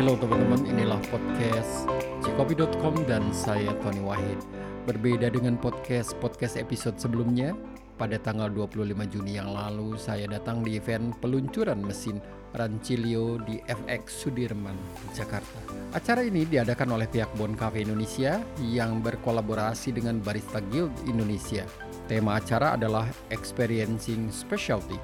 [0.00, 1.84] Halo teman-teman, inilah podcast
[2.24, 4.40] cikopi.com dan saya Tony Wahid.
[4.88, 7.52] Berbeda dengan podcast-podcast episode sebelumnya,
[8.00, 12.16] pada tanggal 25 Juni yang lalu saya datang di event peluncuran mesin
[12.56, 14.72] Rancilio di FX Sudirman,
[15.12, 15.60] Jakarta.
[15.92, 21.68] Acara ini diadakan oleh pihak Bon Cafe Indonesia yang berkolaborasi dengan Barista Guild Indonesia.
[22.08, 24.96] Tema acara adalah Experiencing Specialty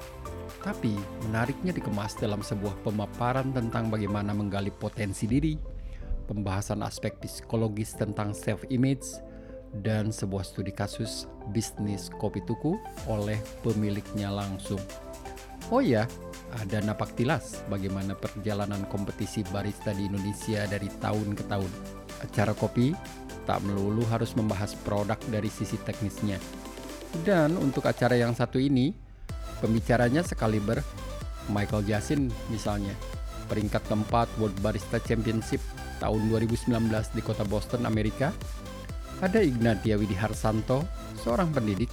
[0.67, 5.55] tapi menariknya dikemas dalam sebuah pemaparan tentang bagaimana menggali potensi diri,
[6.27, 9.23] pembahasan aspek psikologis tentang self-image,
[9.79, 11.23] dan sebuah studi kasus
[11.55, 12.75] bisnis kopi tuku
[13.07, 14.79] oleh pemiliknya langsung.
[15.71, 16.03] Oh ya,
[16.59, 21.71] ada napak tilas bagaimana perjalanan kompetisi barista di Indonesia dari tahun ke tahun.
[22.27, 22.91] Acara kopi
[23.47, 26.35] tak melulu harus membahas produk dari sisi teknisnya.
[27.23, 29.06] Dan untuk acara yang satu ini,
[29.57, 30.85] Pembicaranya sekaliber
[31.49, 32.93] Michael Jasin misalnya,
[33.49, 35.63] peringkat keempat World Barista Championship
[35.97, 36.77] tahun 2019
[37.15, 38.29] di kota Boston, Amerika.
[39.17, 40.85] Ada Ignatia Widi Harsanto,
[41.25, 41.89] seorang pendidik.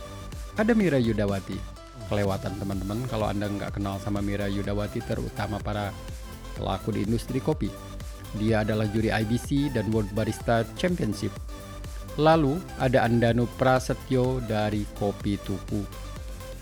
[0.61, 1.57] Ada Mira Yudawati.
[2.05, 5.89] Kelewatan teman-teman kalau Anda nggak kenal sama Mira Yudawati terutama para
[6.53, 7.73] pelaku di industri kopi.
[8.37, 11.33] Dia adalah juri IBC dan World Barista Championship.
[12.21, 16.04] Lalu ada Andanu Prasetyo dari Kopi Tuku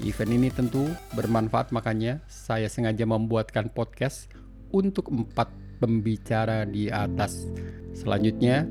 [0.03, 0.83] Event ini tentu
[1.15, 4.27] bermanfaat makanya saya sengaja membuatkan podcast
[4.75, 5.47] untuk empat
[5.79, 7.47] pembicara di atas.
[7.95, 8.67] Selanjutnya,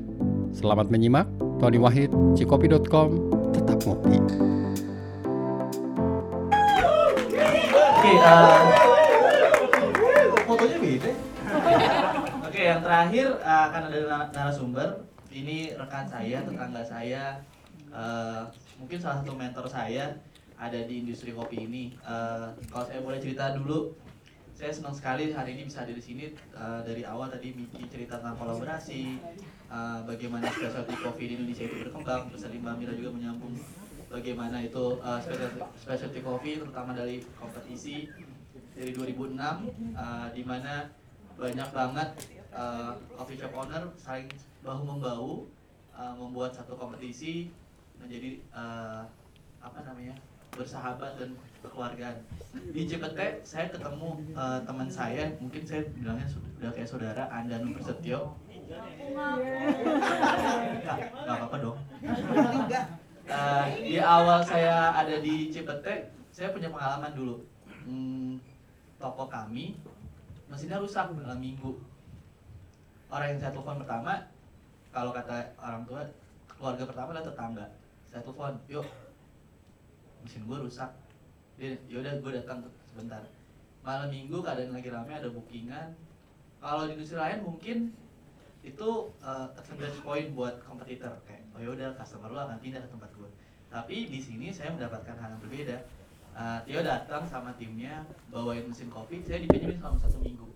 [0.52, 1.24] selamat menyimak.
[1.56, 3.16] Tony Wahid, cikopi.com,
[3.48, 4.20] tetap ngopi.
[7.72, 8.60] Oke, uh,
[10.44, 11.12] fotonya.
[12.44, 14.88] Oke, yang terakhir uh, akan ada narasumber.
[15.32, 17.40] Ini rekan saya, tetangga saya,
[17.88, 20.12] uh, mungkin salah satu mentor saya
[20.62, 21.90] ada di industri kopi ini.
[22.06, 23.90] Uh, kalau saya boleh cerita dulu,
[24.54, 28.22] saya senang sekali hari ini bisa ada di sini uh, dari awal tadi Miki cerita
[28.22, 29.18] tentang kolaborasi,
[29.66, 33.58] uh, bagaimana specialty coffee di Indonesia itu berkembang, terus tadi Mbak Mira juga menyambung
[34.06, 38.06] bagaimana itu uh, specialty, specialty coffee terutama dari kompetisi
[38.76, 39.40] dari 2006
[39.96, 40.86] uh, di mana
[41.34, 42.08] banyak banget
[42.52, 44.28] uh, coffee shop owner saling
[44.60, 45.30] bahu membahu
[45.96, 47.48] uh, membuat satu kompetisi
[47.96, 49.08] menjadi uh,
[49.64, 50.12] apa namanya
[50.52, 51.30] bersahabat dan
[51.64, 52.16] kekeluargaan.
[52.72, 57.80] Di JPT saya ketemu uh, teman saya, mungkin saya bilangnya sudah kayak saudara Anda Nur
[57.80, 58.36] Setio.
[60.84, 61.78] Gak apa-apa dong.
[63.22, 67.36] Uh, di awal saya ada di Cipete, saya punya pengalaman dulu.
[67.86, 68.36] Hmm,
[69.00, 69.78] toko kami
[70.52, 71.80] mesinnya rusak dalam minggu.
[73.08, 74.28] Orang yang saya telepon pertama,
[74.92, 76.02] kalau kata orang tua,
[76.48, 77.66] keluarga pertama adalah tetangga.
[78.08, 78.84] Saya telepon, yuk
[80.22, 80.90] mesin gue rusak.
[81.60, 83.22] Dia yaudah gue datang sebentar.
[83.82, 85.94] Malam minggu keadaan lagi rame ada bookingan.
[86.62, 87.90] Kalau di industri lain mungkin
[88.62, 91.18] itu uh, advantage point buat kompetitor.
[91.26, 93.30] Kayak oh yaudah customer lu akan pindah ke tempat gue
[93.72, 95.76] tapi di sini saya mendapatkan hal yang berbeda.
[96.32, 100.48] Uh, Tio datang sama timnya bawain mesin kopi saya dipinjemin selama satu minggu.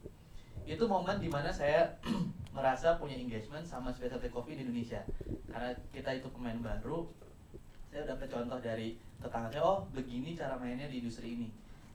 [0.69, 1.97] Itu momen di mana saya
[2.56, 5.00] merasa punya engagement sama specialty coffee di Indonesia.
[5.48, 7.09] Karena kita itu pemain baru
[7.97, 8.93] saya dapat contoh dari
[9.25, 11.49] tetangga saya oh begini cara mainnya di industri ini.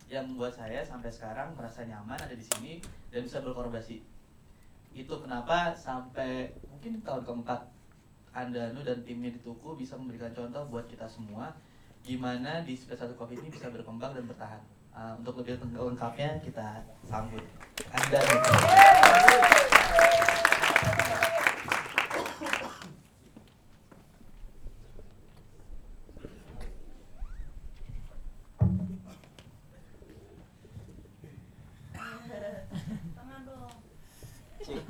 [0.09, 2.81] Yang membuat saya sampai sekarang merasa nyaman ada di sini
[3.13, 4.01] dan bisa berkolaborasi.
[4.97, 7.61] Itu kenapa sampai mungkin tahun keempat
[8.33, 11.53] anda nu dan timnya di Tuku bisa memberikan contoh buat kita semua
[12.01, 14.61] gimana di specialty coffee ini bisa berkembang dan bertahan.
[14.97, 17.45] Uh, untuk lebih lengkapnya kita sambut
[17.93, 18.19] Anda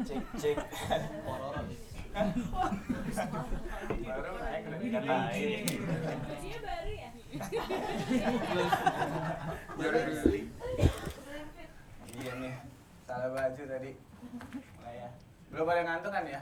[0.02, 0.58] cek cek
[4.02, 5.76] baru naik dari kata ini
[6.60, 7.10] baru ya
[9.78, 10.42] baru beli
[12.20, 12.54] iya nih
[13.08, 13.92] salah baju tadi
[14.84, 15.10] nah, ya
[15.54, 16.42] belum pada ngantuk kan ya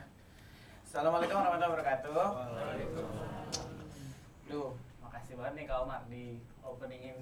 [0.90, 2.28] Assalamualaikum warahmatullahi wabarakatuh
[4.50, 4.74] Duh,
[5.06, 7.22] makasih banget nih Kak Omar di openingin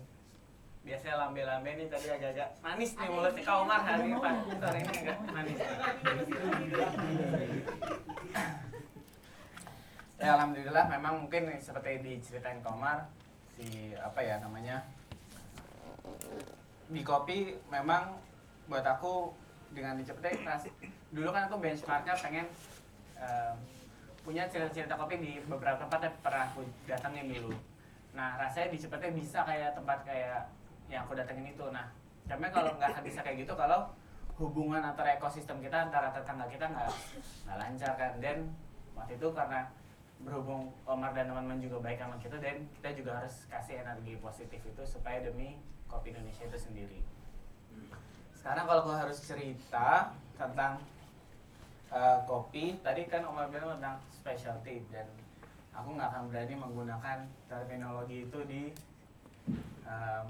[0.87, 3.43] biasanya lambe-lambe nih tadi agak-agak manis nih mulutnya.
[3.43, 4.33] Kak Umar hari ini Pak.
[4.55, 5.57] Sore ini enggak manis.
[10.17, 13.11] Ya alhamdulillah memang mungkin seperti diceritain Kak Umar
[13.51, 14.87] si apa ya namanya
[16.87, 18.15] di kopi memang
[18.71, 19.35] buat aku
[19.75, 20.39] dengan dicepetin
[21.11, 22.47] dulu kan aku benchmarknya pengen
[23.19, 23.55] um,
[24.23, 27.51] punya cerita-cerita kopi di beberapa tempat yang pernah aku datangin dulu.
[28.15, 28.79] Nah rasanya di
[29.19, 30.47] bisa kayak tempat kayak
[30.87, 31.65] yang aku datengin itu.
[31.71, 31.87] Nah
[32.27, 33.87] tapi kalau nggak bisa kayak gitu kalau
[34.37, 36.89] hubungan antara ekosistem kita antara tetangga kita nggak
[37.47, 38.13] nggak lancar kan.
[38.19, 38.37] Dan
[38.97, 39.69] waktu itu karena
[40.17, 44.57] berhubung Omar dan teman-teman juga baik sama kita dan kita juga harus kasih energi positif
[44.65, 46.99] itu supaya demi kopi Indonesia itu sendiri.
[48.33, 50.81] Sekarang kalau aku harus cerita tentang
[51.93, 55.05] uh, kopi tadi kan Omar bilang tentang specialty dan
[55.77, 58.63] aku nggak akan berani menggunakan terminologi itu di
[59.85, 60.27] um,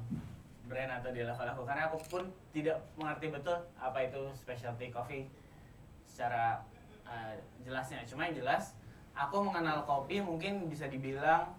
[0.67, 1.63] brand atau di level aku.
[1.63, 5.25] Karena aku pun tidak mengerti betul apa itu specialty coffee
[6.05, 6.61] secara
[7.07, 7.33] uh,
[7.63, 8.03] jelasnya.
[8.03, 8.75] Cuma yang jelas
[9.15, 11.49] aku mengenal kopi mungkin bisa dibilang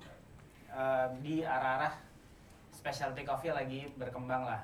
[0.71, 1.97] uh, di arah-arah
[2.71, 4.63] specialty coffee lagi berkembang lah.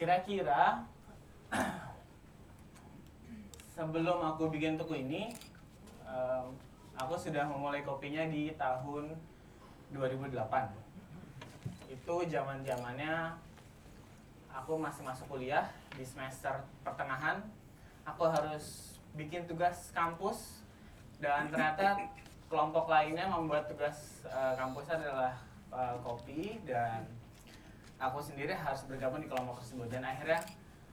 [0.00, 0.82] Kira-kira
[3.78, 5.30] sebelum aku bikin toko ini
[6.02, 6.50] um,
[6.98, 9.14] aku sudah memulai kopinya di tahun
[9.94, 10.87] 2008
[11.88, 13.32] itu zaman zamannya
[14.52, 17.40] aku masih masuk kuliah di semester pertengahan.
[18.04, 20.60] Aku harus bikin tugas kampus
[21.20, 21.96] dan ternyata
[22.52, 25.36] kelompok lainnya membuat tugas uh, kampus adalah
[25.72, 27.04] uh, kopi dan
[28.00, 29.88] aku sendiri harus bergabung di kelompok tersebut.
[29.92, 30.40] Dan akhirnya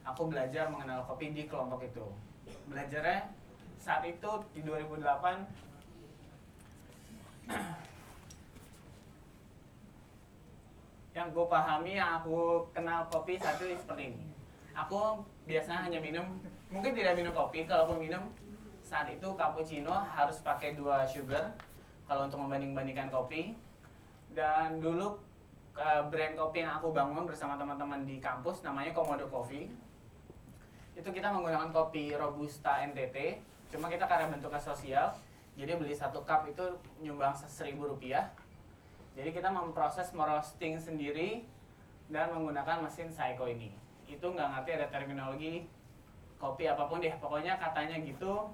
[0.03, 2.07] aku belajar mengenal kopi di kelompok itu.
[2.71, 3.31] Belajarnya
[3.79, 5.03] saat itu di 2008
[11.15, 14.27] yang gue pahami yang aku kenal kopi satu seperti ini.
[14.75, 16.27] Aku biasanya hanya minum
[16.67, 18.27] mungkin tidak minum kopi kalaupun minum
[18.83, 21.55] saat itu cappuccino harus pakai dua sugar
[22.03, 23.55] kalau untuk membanding-bandingkan kopi.
[24.35, 25.15] Dan dulu
[26.11, 29.71] brand kopi yang aku bangun bersama teman-teman di kampus namanya Komodo Coffee.
[30.99, 33.39] Itu kita menggunakan kopi robusta NTT
[33.71, 35.11] cuma kita karena bentuknya sosial
[35.55, 36.63] jadi beli satu cup itu
[37.01, 38.29] nyumbang seribu rupiah
[39.15, 41.47] jadi kita memproses merosting sendiri
[42.11, 43.71] dan menggunakan mesin Saiko ini.
[44.05, 45.65] Itu nggak ngerti ada terminologi
[46.37, 47.15] kopi apa pun deh.
[47.17, 48.51] Pokoknya katanya gitu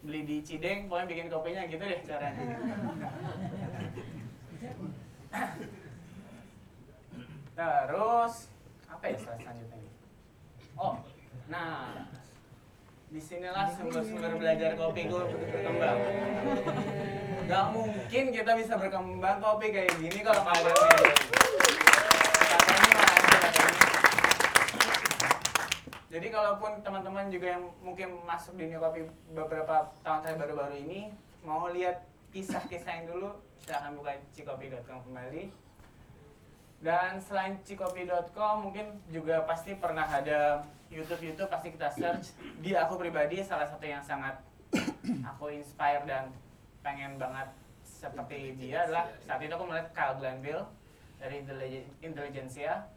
[0.00, 2.40] beli di Cideng pokoknya bikin kopinya gitu deh caranya.
[7.60, 8.48] Terus
[8.88, 9.76] apa ya selanjutnya
[10.80, 10.96] oh
[11.50, 12.06] Nah,
[13.10, 15.98] di sinilah sumber-sumber belajar kopi gue berkembang.
[17.50, 21.14] Gak mungkin kita bisa berkembang kopi kayak gini kalau nggak ada media.
[26.10, 29.02] Jadi kalaupun teman-teman juga yang mungkin masuk dunia kopi
[29.34, 31.10] beberapa tahun terakhir baru-baru ini
[31.42, 35.50] mau lihat kisah-kisah yang dulu silahkan buka cikopi.com kembali
[36.80, 42.32] dan selain cikopi.com mungkin juga pasti pernah ada YouTube YouTube pasti kita search.
[42.64, 44.40] Dia aku pribadi salah satu yang sangat
[45.30, 46.32] aku inspire dan
[46.80, 47.52] pengen banget
[47.84, 50.64] seperti dia adalah saat itu aku melihat Kyle Glanville
[51.20, 51.44] dari
[52.00, 52.88] Intelligentsia.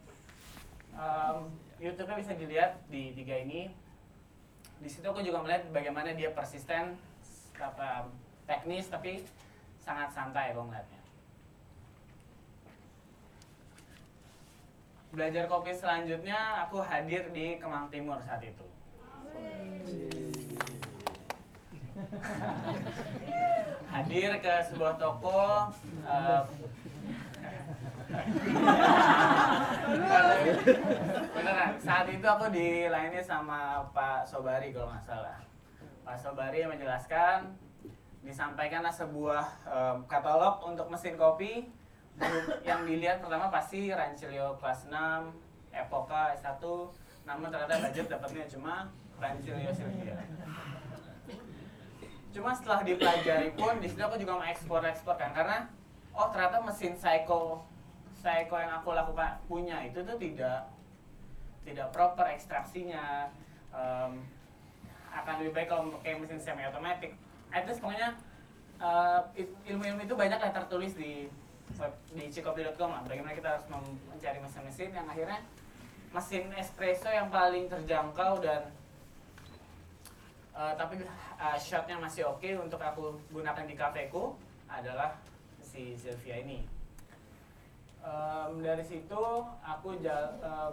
[0.95, 1.51] Um,
[1.83, 3.67] YouTube-nya bisa dilihat di tiga ini.
[4.79, 6.95] Di situ aku juga melihat bagaimana dia persisten,
[7.59, 8.07] apa
[8.47, 9.27] teknis tapi
[9.83, 10.71] sangat santai aku.
[15.13, 18.65] Belajar kopi selanjutnya aku hadir di Kemang Timur saat itu.
[23.93, 25.69] hadir ke sebuah toko
[26.09, 26.41] uh,
[31.29, 35.37] beneran saat itu aku dilayani sama Pak Sobari kalau nggak salah.
[36.01, 37.53] Pak Sobari menjelaskan
[38.25, 41.69] disampaikanlah sebuah um, katalog untuk mesin kopi
[42.67, 44.93] yang dilihat pertama pasti Rancilio kelas 6,
[45.73, 46.61] Epoca S1,
[47.25, 50.17] namun ternyata budget dapatnya cuma Rancilio Silvia.
[52.33, 55.69] Cuma setelah dipelajari pun di situ aku juga mengekspor-ekspor kan karena
[56.17, 57.61] oh ternyata mesin Seiko
[58.17, 60.65] Seiko yang aku lakukan punya itu tuh tidak
[61.61, 63.29] tidak proper ekstraksinya
[63.69, 64.25] um,
[65.13, 67.13] akan lebih baik kalau pakai mesin semi otomatis.
[67.53, 68.17] At least pokoknya
[68.81, 69.21] uh,
[69.69, 71.29] ilmu-ilmu itu banyak yang tertulis di
[72.13, 73.01] di cikopi.com lah.
[73.05, 73.65] Bagaimana kita harus
[74.09, 75.39] mencari mesin-mesin yang akhirnya
[76.13, 78.69] mesin espresso yang paling terjangkau dan
[80.53, 81.01] uh, tapi
[81.41, 84.37] uh, shotnya masih oke okay untuk aku gunakan di kafeku
[84.69, 85.17] adalah
[85.61, 86.69] si Sylvia ini.
[88.03, 89.23] Um, dari situ
[89.63, 90.69] aku jal, uh,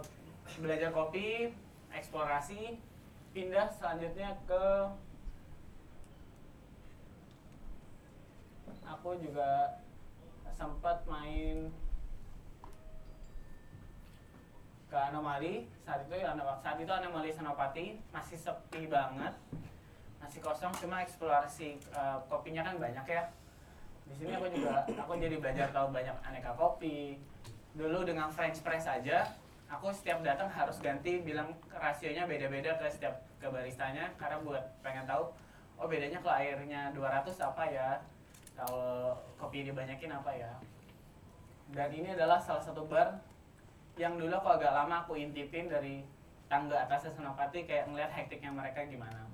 [0.59, 1.49] belajar kopi
[1.89, 2.77] eksplorasi
[3.31, 4.65] pindah selanjutnya ke
[8.83, 9.79] aku juga
[10.61, 11.73] sempat main
[14.85, 15.65] ke anomali.
[15.81, 16.21] Saat itu
[16.61, 19.33] saat itu anomali Senopati masih sepi banget.
[20.21, 23.25] Masih kosong cuma eksplorasi uh, kopinya kan banyak ya.
[24.05, 27.17] Di sini aku juga aku jadi belajar tahu banyak aneka kopi.
[27.73, 29.25] Dulu dengan French press aja
[29.65, 34.13] aku setiap datang harus ganti bilang rasionya beda-beda ke setiap ke baristanya.
[34.21, 35.33] Karena buat pengen tahu
[35.81, 37.97] oh bedanya kalau airnya 200 apa ya
[38.61, 40.53] kalau kopi dibanyakin apa ya?
[41.73, 43.17] Dan ini adalah salah satu bar
[43.97, 46.05] yang dulu aku agak lama aku intipin dari
[46.45, 49.25] tangga atasnya Senopati kayak ngeliat hektiknya mereka gimana.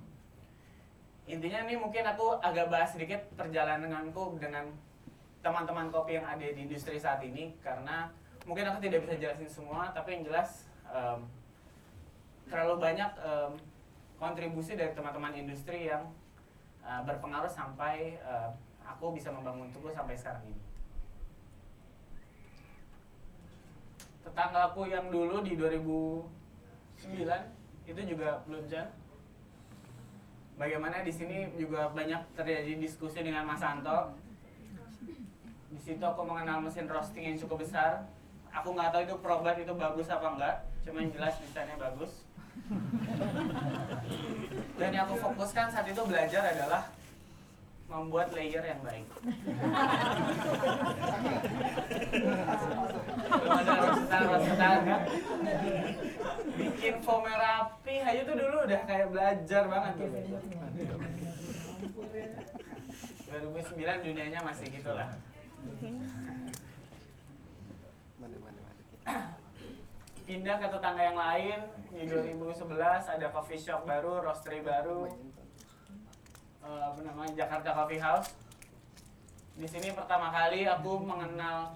[1.28, 4.72] Intinya nih mungkin aku agak bahas sedikit perjalananku dengan
[5.44, 8.08] teman-teman kopi yang ada di industri saat ini karena
[8.48, 11.28] mungkin aku tidak bisa jelasin semua tapi yang jelas um,
[12.48, 13.60] terlalu banyak um,
[14.16, 16.08] kontribusi dari teman-teman industri yang
[16.80, 18.56] uh, berpengaruh sampai uh,
[18.88, 20.64] aku bisa membangun tubuh sampai sekarang ini.
[24.24, 26.26] Tetangga aku yang dulu di 2009
[27.88, 28.88] itu juga belum Jan
[30.58, 34.18] bagaimana di sini juga banyak terjadi diskusi dengan Mas Anto.
[35.72, 38.10] Di situ aku mengenal mesin roasting yang cukup besar.
[38.52, 42.26] Aku nggak tahu itu probat itu bagus apa enggak cuma yang jelas desainnya bagus.
[44.80, 46.90] Dan yang aku fokuskan saat itu belajar adalah
[47.88, 49.08] membuat layer yang baik.
[56.58, 60.10] Bikin foam rapi aja tuh dulu udah kayak belajar banget tuh.
[63.28, 65.10] 2009 dunianya masih gitulah
[70.28, 71.60] pindah ke tetangga yang lain
[71.96, 72.68] di 2011
[73.16, 75.08] ada coffee shop baru, roastery baru,
[76.64, 78.34] eh, apa namanya Jakarta Coffee House.
[79.58, 81.74] Di sini pertama kali aku mengenal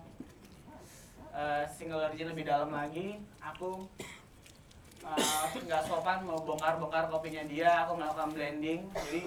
[1.34, 3.22] eh, single origin lebih dalam lagi.
[3.42, 3.86] Aku
[5.06, 7.86] eh, nggak sopan mau bongkar-bongkar kopinya dia.
[7.86, 8.86] Aku melakukan blending.
[8.94, 9.22] Jadi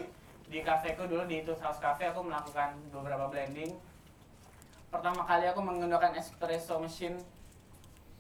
[0.44, 3.75] di kafeku dulu di itu House Cafe aku melakukan beberapa blending.
[4.92, 7.18] Pertama kali aku menggunakan espresso machine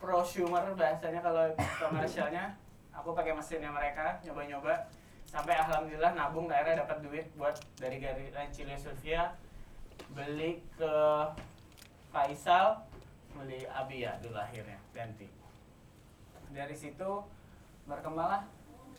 [0.02, 1.46] prosumer bahasanya kalau
[1.80, 2.52] komersialnya
[2.92, 4.86] aku pakai mesinnya mereka nyoba-nyoba
[5.28, 9.34] sampai alhamdulillah nabung daerah dapat duit buat dari Gariran Chile Sylvia.
[10.14, 10.94] Beli ke
[12.14, 12.82] Faisal
[13.34, 15.26] beli Abia dulu akhirnya ganti.
[16.54, 17.26] Dari situ
[17.84, 18.46] berkembanglah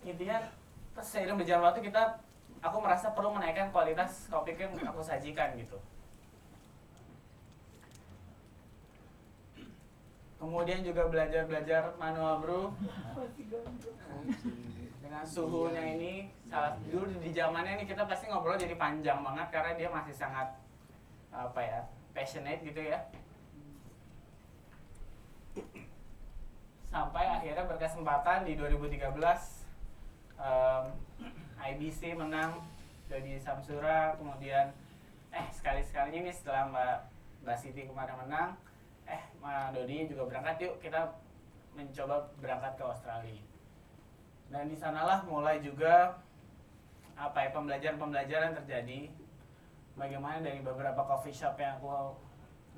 [0.04, 0.44] intinya
[1.00, 2.20] seiring berjalan waktu kita
[2.60, 5.80] aku merasa perlu menaikkan kualitas kopi yang aku sajikan gitu.
[10.36, 12.64] Kemudian juga belajar belajar manual brew
[15.06, 19.72] dengan suhunya ini saat dulu di zamannya ini kita pasti ngobrol jadi panjang banget karena
[19.78, 20.50] dia masih sangat
[21.30, 21.80] apa ya
[22.18, 23.06] passionate gitu ya.
[26.90, 29.14] Sampai akhirnya berkesempatan di 2013
[30.42, 30.86] um,
[31.62, 32.66] IBC menang
[33.06, 34.74] dari Samsura kemudian
[35.30, 36.98] eh sekali sekalinya ini setelah Mbak
[37.46, 38.50] Mbak Siti kemarin menang
[39.06, 41.14] eh Ma Dodi juga berangkat yuk kita
[41.78, 43.55] mencoba berangkat ke Australia
[44.56, 46.16] dan di sanalah mulai juga
[47.20, 49.12] apa ya pembelajaran-pembelajaran terjadi.
[50.00, 52.16] Bagaimana dari beberapa coffee shop yang aku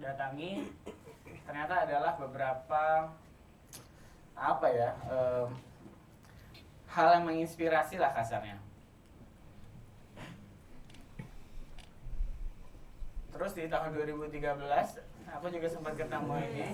[0.02, 0.66] datangi
[1.46, 3.14] ternyata adalah beberapa
[4.34, 5.50] apa ya em,
[6.90, 8.58] hal yang menginspirasi lah kasarnya.
[13.38, 14.34] Terus di tahun 2013
[15.30, 16.68] aku juga sempat ketemu ini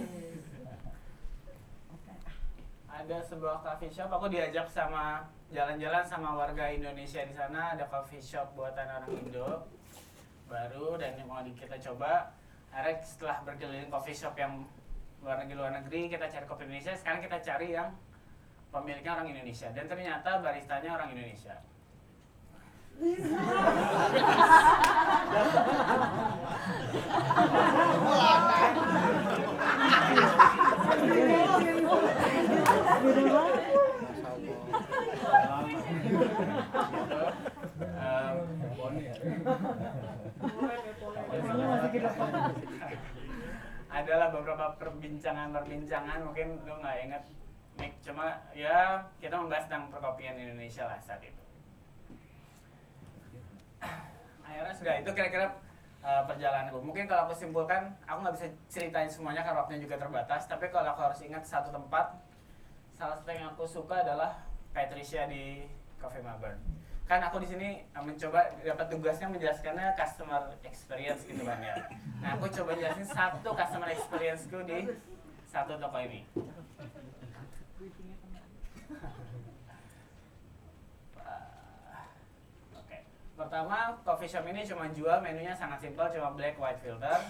[3.04, 8.24] ada sebuah coffee shop aku diajak sama jalan-jalan sama warga Indonesia di sana ada coffee
[8.24, 9.68] shop buatan orang Indo
[10.48, 12.32] baru dan yang mau di- kita coba
[12.72, 14.64] akhirnya setelah berkeliling coffee shop yang
[15.20, 17.92] luar negeri luar negeri kita cari kopi Indonesia sekarang kita cari yang
[18.72, 21.60] pemiliknya orang Indonesia dan ternyata baristanya orang Indonesia
[43.94, 47.24] adalah beberapa perbincangan-perbincangan mungkin lu nggak inget
[47.78, 51.42] Nick cuma ya kita membahas tentang perkopian Indonesia lah saat itu.
[54.46, 55.48] Akhirnya sudah itu kira-kira
[56.06, 60.46] uh, perjalananku mungkin kalau aku simpulkan aku nggak bisa ceritain semuanya karena waktunya juga terbatas
[60.46, 62.14] tapi kalau aku harus ingat satu tempat
[63.04, 64.32] salah satu yang aku suka adalah
[64.72, 65.68] Patricia di
[66.00, 66.56] Cafe Melbourne
[67.04, 71.76] kan aku di sini uh, mencoba dapat tugasnya menjelaskannya customer experience gitu kan ya
[72.24, 74.88] nah aku coba jelasin satu customer experienceku di
[75.52, 76.24] satu toko ini.
[83.38, 87.22] Pertama, coffee shop ini cuma jual menunya sangat simpel, cuma black white filter.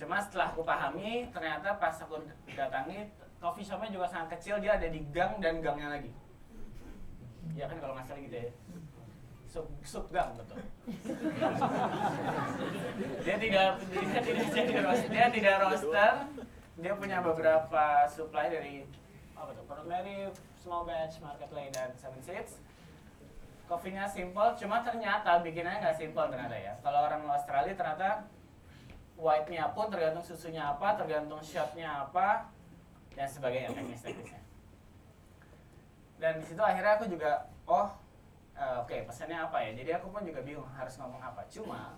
[0.00, 2.24] Cuma setelah aku pahami, ternyata pas aku
[2.56, 6.10] datangi coffee shopnya juga sangat kecil dia ada di gang dan gangnya lagi.
[7.54, 8.50] Ya kan kalau nggak salah gitu ya.
[9.48, 10.60] Sub sub gang betul.
[13.24, 16.14] Dia tidak dia tidak jadi roaster dia tidak roaster.
[16.78, 18.86] Dia punya beberapa supply dari
[19.34, 22.58] apa tuh Product Mary, Small Batch, Marketplace dan Seven Seeds.
[23.70, 26.74] Kopinya simple cuma ternyata bikinannya nggak simple ternyata ya.
[26.82, 28.26] Kalau orang Australia ternyata
[29.18, 32.46] white-nya pun tergantung susunya apa tergantung shotnya apa
[33.18, 34.40] dan sebagainya teknis-teknisnya
[36.18, 37.90] dan di situ akhirnya aku juga oh
[38.58, 39.70] uh, oke okay, pesannya apa ya?
[39.78, 41.46] Jadi aku pun juga bingung harus ngomong apa.
[41.48, 41.94] Cuma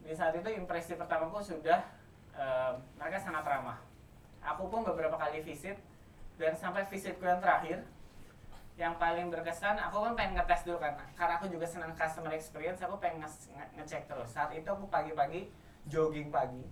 [0.00, 1.84] di saat itu impresi pertamaku sudah
[2.32, 3.78] uh, mereka sangat ramah.
[4.40, 5.76] Aku pun beberapa kali visit
[6.40, 7.84] dan sampai visitku yang terakhir
[8.80, 10.96] yang paling berkesan aku kan pengen ngetes dulu kan.
[11.12, 14.32] Karena aku juga senang customer experience aku pengen nge ngecek terus.
[14.32, 15.52] Saat itu aku pagi-pagi
[15.84, 16.64] jogging pagi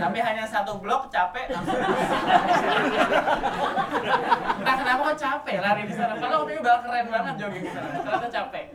[0.00, 1.46] tapi hanya satu blok capek.
[4.60, 5.56] Nah kenapa kok capek?
[5.60, 6.14] Lari di sana.
[6.20, 7.88] Kalau aku bakal keren banget jogging di sana.
[8.04, 8.66] Ternyata capek.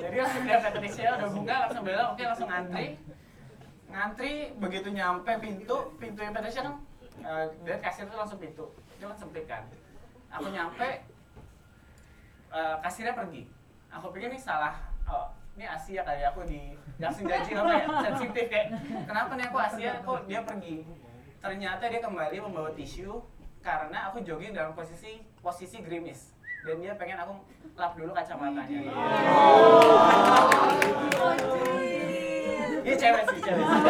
[0.00, 2.08] Jadi langsung lihat petisnya udah buka langsung belok.
[2.16, 2.86] Oke langsung ngantri.
[3.92, 6.74] Ngantri begitu nyampe pintu pintu yang petisnya kan
[7.24, 8.66] uh, dan kasir itu langsung pintu.
[8.96, 9.62] Itu kan sempit kan.
[10.32, 10.88] Aku nyampe
[12.50, 13.46] uh, kasirnya pergi.
[13.94, 14.74] Aku pikir ini salah
[15.06, 18.74] oh ini Asia kali ya, aku di langsung janji apa ya sensitif kayak
[19.06, 20.82] kenapa nih aku Asia kok dia pergi
[21.38, 23.22] ternyata dia kembali membawa tisu
[23.62, 26.34] karena aku jogging dalam posisi posisi grimis
[26.64, 27.38] dan dia pengen aku
[27.76, 28.80] lap dulu kacamatanya.
[32.84, 33.80] Ini cewek sih, cewek sih.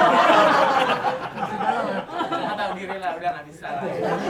[2.35, 3.83] Nggak tahu diri lah, udah nggak bisa lah.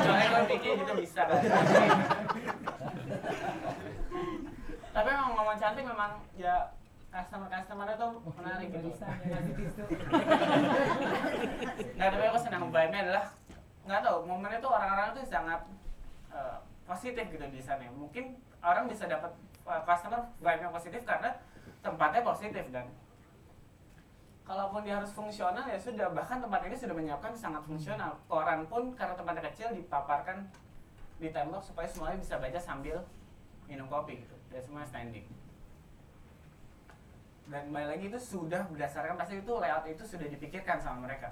[0.05, 1.23] Soalnya gue pikir gitu bisa.
[4.93, 6.74] Tapi memang ngomong cantik memang ya
[7.15, 8.91] customer customer itu menarik gitu.
[11.99, 13.25] nah tapi aku senang vibe-nya adalah
[13.87, 15.61] nggak tahu momen itu orang-orang itu sangat
[16.35, 17.87] uh, positif gitu di sana.
[17.95, 18.35] Mungkin
[18.67, 19.31] orang bisa dapat
[19.63, 21.31] uh, customer vibe yang positif karena
[21.87, 22.91] tempatnya positif dan
[24.43, 26.11] kalaupun dia harus fungsional ya sudah.
[26.11, 28.19] Bahkan tempat ini sudah menyiapkan sangat fungsional.
[28.27, 30.51] Koran pun karena tempatnya kecil dipaparkan
[31.23, 32.99] di tembok supaya semuanya bisa baca sambil
[33.71, 34.35] minum kopi gitu.
[34.51, 35.44] Dan semua standing
[37.45, 41.29] dan kembali lagi itu sudah berdasarkan pasti itu layout itu sudah dipikirkan sama mereka.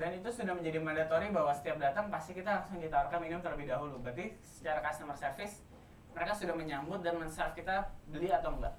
[0.00, 4.00] Dan itu sudah menjadi mandatory bahwa setiap datang pasti kita langsung ditawarkan minum terlebih dahulu.
[4.00, 5.60] Berarti secara customer service
[6.16, 8.72] mereka sudah menyambut dan men-serve kita beli atau enggak.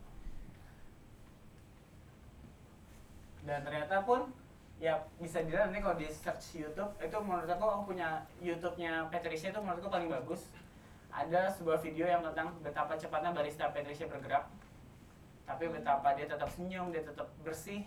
[3.45, 4.33] Dan ternyata pun
[4.81, 9.53] ya bisa dilihat nanti kalau di search YouTube itu menurut aku aku punya YouTube-nya Patricia
[9.53, 10.49] itu menurut aku paling bagus
[11.13, 14.49] ada sebuah video yang tentang betapa cepatnya barista Patricia bergerak
[15.45, 17.85] tapi betapa dia tetap senyum dia tetap bersih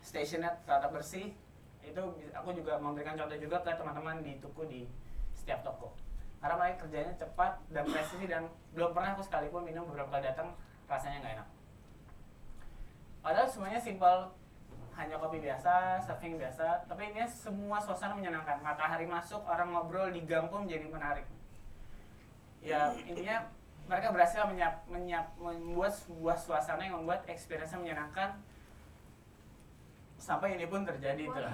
[0.00, 1.36] stationnya tetap bersih
[1.84, 4.80] itu aku juga memberikan contoh juga ke teman-teman di tuku di
[5.36, 5.92] setiap toko
[6.40, 10.56] karena mereka kerjanya cepat dan presisi dan belum pernah aku sekalipun minum beberapa kali datang
[10.88, 11.48] rasanya nggak enak
[13.20, 14.32] padahal semuanya simpel
[14.96, 18.64] hanya kopi biasa, surfing biasa, tapi ini semua suasana menyenangkan.
[18.64, 21.28] Matahari masuk, orang ngobrol di gang pun menjadi menarik.
[22.62, 23.48] Ya intinya
[23.86, 28.34] mereka berhasil menyap, menyap, membuat sebuah suasana yang membuat experience menyenangkan
[30.18, 31.52] sampai ini pun terjadi itu lah.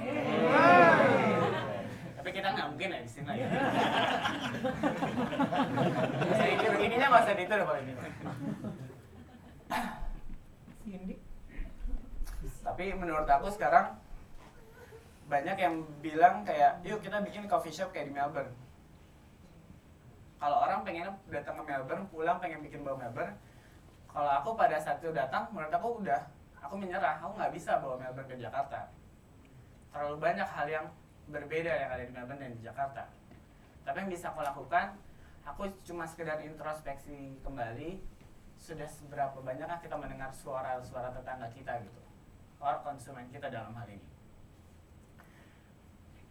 [2.16, 3.48] Tapi kita nggak mungkin ya di sini ya.
[6.38, 7.66] Saya ininya nggak usah itu deh
[10.88, 11.14] ini.
[12.62, 13.98] Tapi menurut aku sekarang
[15.26, 18.52] banyak yang bilang kayak yuk kita bikin coffee shop kayak di Melbourne
[20.42, 23.38] kalau orang pengen datang ke Melbourne pulang pengen bikin bawa Melbourne.
[24.10, 26.18] Kalau aku pada saat itu datang menurut aku udah
[26.58, 27.22] aku menyerah.
[27.22, 28.90] Aku nggak bisa bawa Melbourne ke Jakarta.
[29.94, 30.86] Terlalu banyak hal yang
[31.30, 33.06] berbeda yang ada di Melbourne dan di Jakarta.
[33.86, 34.98] Tapi yang bisa aku lakukan
[35.46, 38.02] aku cuma sekedar introspeksi kembali
[38.58, 42.02] sudah seberapa banyakkah kita mendengar suara-suara tetangga kita gitu.
[42.58, 44.11] Or konsumen kita dalam hal ini.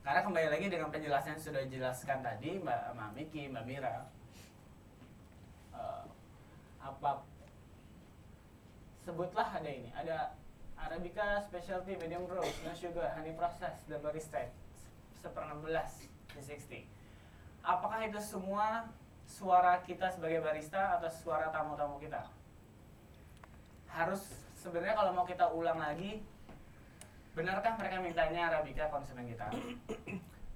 [0.02, 4.10] Karena kembali lagi dengan penjelasan yang sudah dijelaskan tadi Mbak, Miki, Mbak Mira,
[5.78, 6.04] uh,
[6.82, 7.22] apa
[9.06, 10.34] sebutlah ada ini, ada
[10.74, 14.42] Arabica specialty medium roast, no sugar, honey process, dan barista
[15.22, 15.70] seper 16
[16.34, 16.42] di
[16.82, 17.62] 60.
[17.62, 18.90] Apakah itu semua
[19.30, 22.26] suara kita sebagai barista atau suara tamu-tamu kita?
[23.86, 26.26] Harus sebenarnya kalau mau kita ulang lagi
[27.32, 29.48] benarkah mereka mintanya arabica konsumen kita?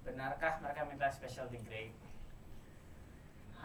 [0.06, 1.96] Benarkah mereka minta specialty grade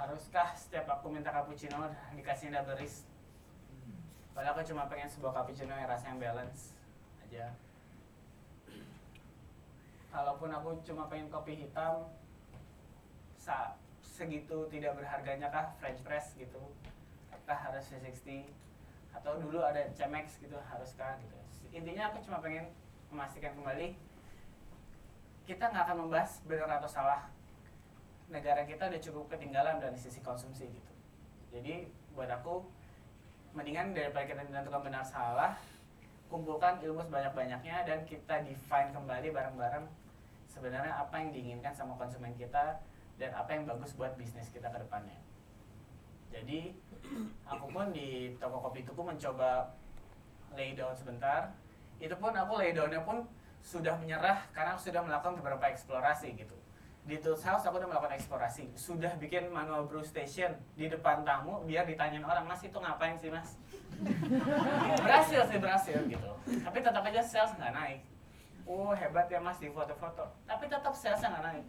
[0.01, 3.05] haruskah setiap aku minta cappuccino dikasih double risk
[4.33, 6.73] padahal aku cuma pengen sebuah cappuccino yang rasanya balance
[7.29, 7.53] aja.
[10.11, 12.09] Kalaupun aku cuma pengen kopi hitam
[13.37, 15.71] sa segitu tidak berharganya kah?
[15.79, 16.59] French press gitu.
[17.31, 18.49] Apakah harus V60
[19.15, 21.39] atau dulu ada Chemex gitu haruskah gitu.
[21.71, 22.73] Intinya aku cuma pengen
[23.11, 23.95] memastikan kembali
[25.45, 27.27] kita nggak akan membahas benar atau salah.
[28.31, 30.93] Negara kita udah cukup ketinggalan dari sisi konsumsi gitu.
[31.51, 32.63] Jadi buat aku
[33.59, 35.59] mendingan daripada kita menentukan benar salah
[36.31, 39.83] kumpulkan ilmu sebanyak-banyaknya dan kita define kembali bareng-bareng
[40.47, 42.79] sebenarnya apa yang diinginkan sama konsumen kita
[43.19, 45.19] dan apa yang bagus buat bisnis kita ke depannya.
[46.31, 46.71] Jadi
[47.43, 49.75] aku pun di toko kopi itu pun mencoba
[50.55, 51.51] lay down sebentar
[52.01, 53.29] itu pun aku lay downnya pun
[53.61, 56.57] sudah menyerah karena aku sudah melakukan beberapa eksplorasi gitu.
[57.05, 58.73] Di Tools House aku udah melakukan eksplorasi.
[58.77, 63.29] Sudah bikin manual brew station di depan tamu biar ditanyain orang mas itu ngapain sih
[63.29, 63.61] mas?
[65.05, 66.31] Berhasil sih berhasil gitu.
[66.65, 68.01] Tapi tetap aja sales nggak naik.
[68.65, 70.25] Oh hebat ya mas di foto-foto.
[70.49, 71.65] Tapi tetap salesnya nggak naik.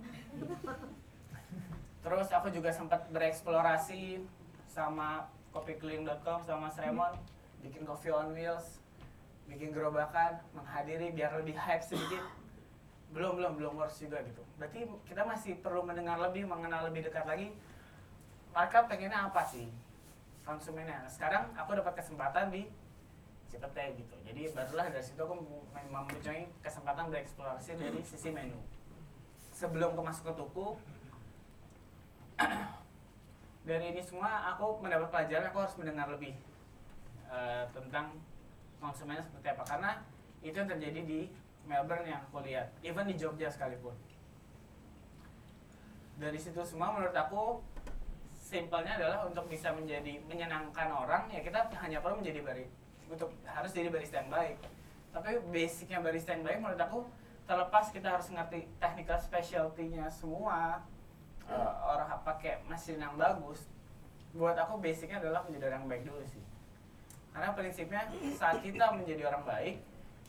[2.01, 4.25] Terus aku juga sempat bereksplorasi
[4.65, 7.19] sama copykling.com sama Mas Raymond
[7.61, 8.80] bikin coffee on wheels
[9.51, 12.23] bikin gerobakan menghadiri biar lebih hype sedikit.
[13.11, 14.39] Belum belum belum works juga gitu.
[14.55, 17.51] Berarti kita masih perlu mendengar lebih mengenal lebih dekat lagi.
[18.55, 19.67] Mereka pengennya apa sih
[20.47, 21.03] konsumennya?
[21.11, 22.71] Sekarang aku dapat kesempatan di
[23.51, 24.15] Cipete gitu.
[24.23, 25.35] Jadi barulah dari situ aku
[25.91, 28.55] mempunyai kesempatan bereksplorasi dari sisi menu.
[29.51, 30.67] Sebelum ke masuk ke tuku
[33.67, 36.33] dari ini semua aku mendapat pelajaran aku harus mendengar lebih
[37.27, 38.15] uh, tentang
[38.81, 39.63] konsumennya seperti apa.
[39.63, 39.91] Karena
[40.41, 41.19] itu yang terjadi di
[41.69, 42.73] Melbourne yang aku lihat.
[42.81, 43.93] Even di Jogja sekalipun.
[46.17, 47.61] Dari situ semua menurut aku
[48.41, 52.65] simpelnya adalah untuk bisa menjadi menyenangkan orang ya kita hanya perlu menjadi bari
[53.07, 54.57] untuk harus jadi barista yang baik.
[55.13, 56.99] Tapi basicnya barista yang baik menurut aku
[57.45, 60.83] terlepas kita harus ngerti technical specialty-nya semua
[61.51, 63.67] uh, orang pakai mesin yang bagus
[64.31, 66.39] buat aku basicnya adalah menjadi orang baik dulu sih
[67.31, 68.01] karena prinsipnya
[68.35, 69.75] saat kita menjadi orang baik,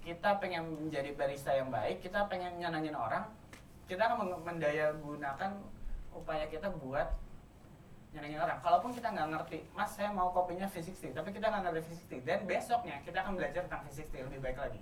[0.06, 3.26] kita pengen menjadi barista yang baik, kita pengen nyenangin orang,
[3.90, 5.58] kita akan mendaya gunakan
[6.14, 7.10] upaya kita buat
[8.14, 8.58] nyenangin orang.
[8.62, 12.38] Kalaupun kita nggak ngerti, mas saya mau kopinya V60, tapi kita nggak ngerti V60, dan
[12.46, 14.80] besoknya kita akan belajar tentang V60 lebih baik lagi.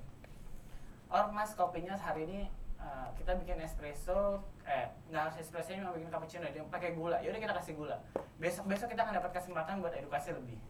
[1.08, 2.40] Or mas kopinya hari ini
[2.76, 7.40] uh, kita bikin espresso, eh nggak harus espresso mau bikin cappuccino, dia pakai gula, yaudah
[7.40, 7.96] kita kasih gula.
[8.36, 10.60] Besok besok kita akan dapat kesempatan buat edukasi lebih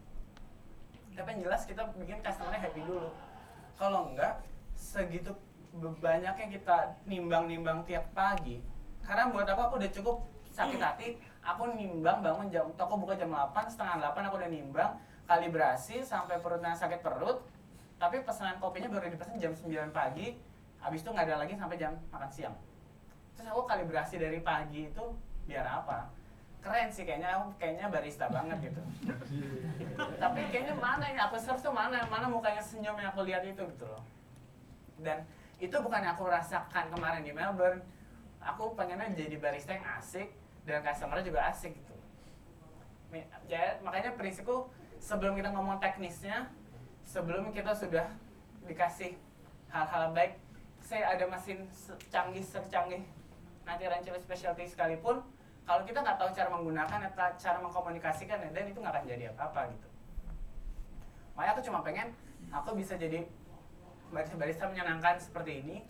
[1.21, 3.13] tapi yang jelas kita bikin customernya happy dulu.
[3.77, 4.41] Kalau enggak
[4.73, 5.29] segitu
[6.01, 8.57] banyaknya kita nimbang-nimbang tiap pagi.
[9.05, 11.21] Karena buat apa aku udah cukup sakit hati.
[11.45, 14.97] Aku nimbang bangun jam toko buka jam 8 setengah 8 aku udah nimbang.
[15.29, 17.45] Kalibrasi sampai perutnya sakit perut.
[18.01, 20.41] Tapi pesanan kopinya baru dipesan jam 9 pagi.
[20.81, 22.57] Habis itu nggak ada lagi sampai jam makan siang.
[23.37, 25.05] Terus aku kalibrasi dari pagi itu
[25.45, 26.09] biar apa
[26.61, 28.81] keren sih kayaknya kayaknya barista banget gitu.
[30.21, 33.61] Tapi kayaknya mana ini aku search tuh mana mana mukanya senyum yang aku lihat itu
[33.65, 34.05] gitu loh.
[35.01, 35.25] Dan
[35.57, 37.81] itu bukan yang aku rasakan kemarin di Melbourne.
[38.41, 40.29] Aku pengennya jadi barista yang asik
[40.65, 41.95] dan customer juga asik gitu.
[43.49, 44.69] Ya, makanya prinsipku
[45.01, 46.47] sebelum kita ngomong teknisnya
[47.03, 48.07] sebelum kita sudah
[48.69, 49.17] dikasih
[49.73, 50.37] hal-hal baik
[50.79, 51.65] saya ada mesin
[52.07, 53.03] canggih secanggih
[53.65, 55.25] nanti rancang specialty sekalipun
[55.71, 59.71] kalau kita nggak tahu cara menggunakan atau cara mengkomunikasikan dan itu nggak akan jadi apa-apa
[59.71, 59.87] gitu
[61.31, 62.11] makanya aku cuma pengen
[62.51, 63.23] aku bisa jadi
[64.11, 65.87] barista-barista menyenangkan seperti ini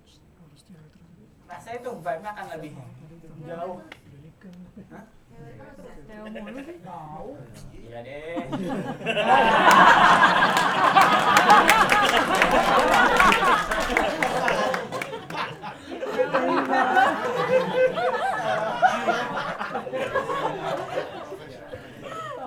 [1.50, 2.78] rasanya itu vibe-nya akan lebih
[3.50, 3.82] jauh
[4.94, 5.06] Hah?
[7.74, 8.38] Iya deh.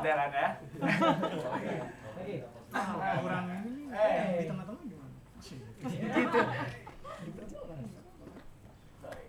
[0.04, 0.48] Jalan ya.
[3.22, 4.42] kurang ini Eh.
[4.42, 5.14] di teman-teman gimana?
[5.38, 6.38] Gitu.
[8.98, 9.26] Sorry.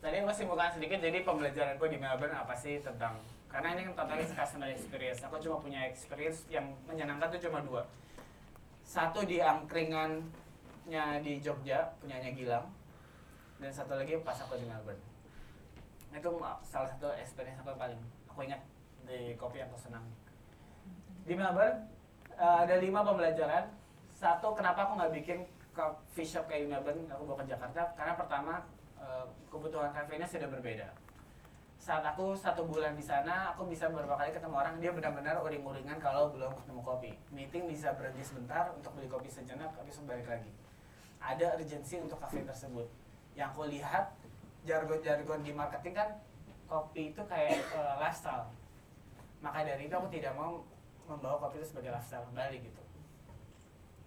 [0.00, 3.20] Tadi masih bukan sedikit jadi pembelajaranku di Melbourne apa sih tentang
[3.52, 5.20] karena ini kan totally customer experience.
[5.28, 7.84] Aku cuma punya experience yang menyenangkan tuh cuma dua.
[8.80, 12.72] Satu di angkringannya di Jogja punyanya Gilang
[13.60, 15.04] dan satu lagi pas aku di Melbourne.
[16.16, 18.00] Itu salah satu experience aku paling
[18.32, 18.64] aku ingat
[19.04, 20.08] di kopi yang aku senang.
[21.28, 21.76] Di Melbourne
[22.40, 23.68] eh, ada lima pembelajaran.
[24.16, 25.44] Satu kenapa aku nggak bikin
[25.76, 28.64] coffee shop kayak di Melbourne, aku bawa ke Jakarta karena pertama
[29.00, 30.88] eh, kebutuhan kafenya sudah berbeda.
[31.80, 35.96] Saat aku satu bulan di sana, aku bisa beberapa kali ketemu orang dia benar-benar uring-uringan
[35.96, 37.12] kalau belum ketemu kopi.
[37.32, 40.52] Meeting bisa berhenti sebentar untuk beli kopi sejenak, habis balik lagi.
[41.20, 42.88] ada urgensi untuk kafe tersebut
[43.36, 44.16] yang aku lihat
[44.64, 46.08] jargon-jargon di marketing kan
[46.64, 48.48] kopi itu kayak uh, lifestyle
[49.40, 50.60] maka dari itu aku tidak mau
[51.08, 52.82] membawa kopi itu sebagai lifestyle kembali gitu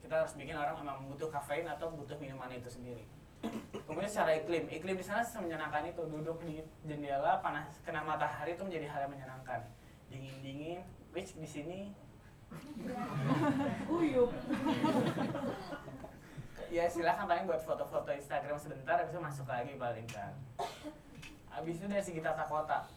[0.04, 3.06] kita harus bikin orang memang butuh kafein atau butuh minuman itu sendiri
[3.86, 4.66] kemudian secara iklim.
[4.72, 6.02] Iklim di sana menyenangkan itu.
[6.08, 9.62] Duduk di jendela panas kena matahari itu menjadi hal yang menyenangkan.
[10.08, 10.80] Dingin dingin
[11.12, 11.80] which di sini?
[16.74, 20.34] Ya silahkan paling buat foto-foto Instagram sebentar habis itu masuk lagi paling kan
[21.54, 22.90] habis itu dari segi tata kota.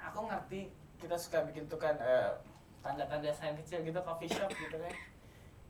[0.00, 2.32] Aku ngerti kita suka bikin tuh kan eh,
[2.80, 4.92] tanda-tanda sign kecil gitu coffee shop gitu kan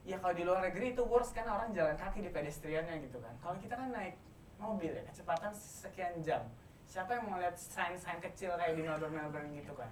[0.04, 3.34] ya kalau di luar negeri itu worst kan orang jalan kaki di pedestriannya gitu kan.
[3.44, 4.16] Kalau kita kan naik
[4.56, 6.42] mobil ya kecepatan sekian jam.
[6.88, 9.90] Siapa yang mau lihat sign-sign kecil kayak di Melbourne Melbourne gitu kan?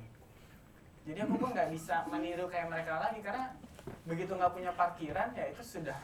[1.08, 3.54] Jadi aku pun nggak bisa meniru kayak mereka lagi karena
[4.04, 5.96] begitu nggak punya parkiran ya itu sudah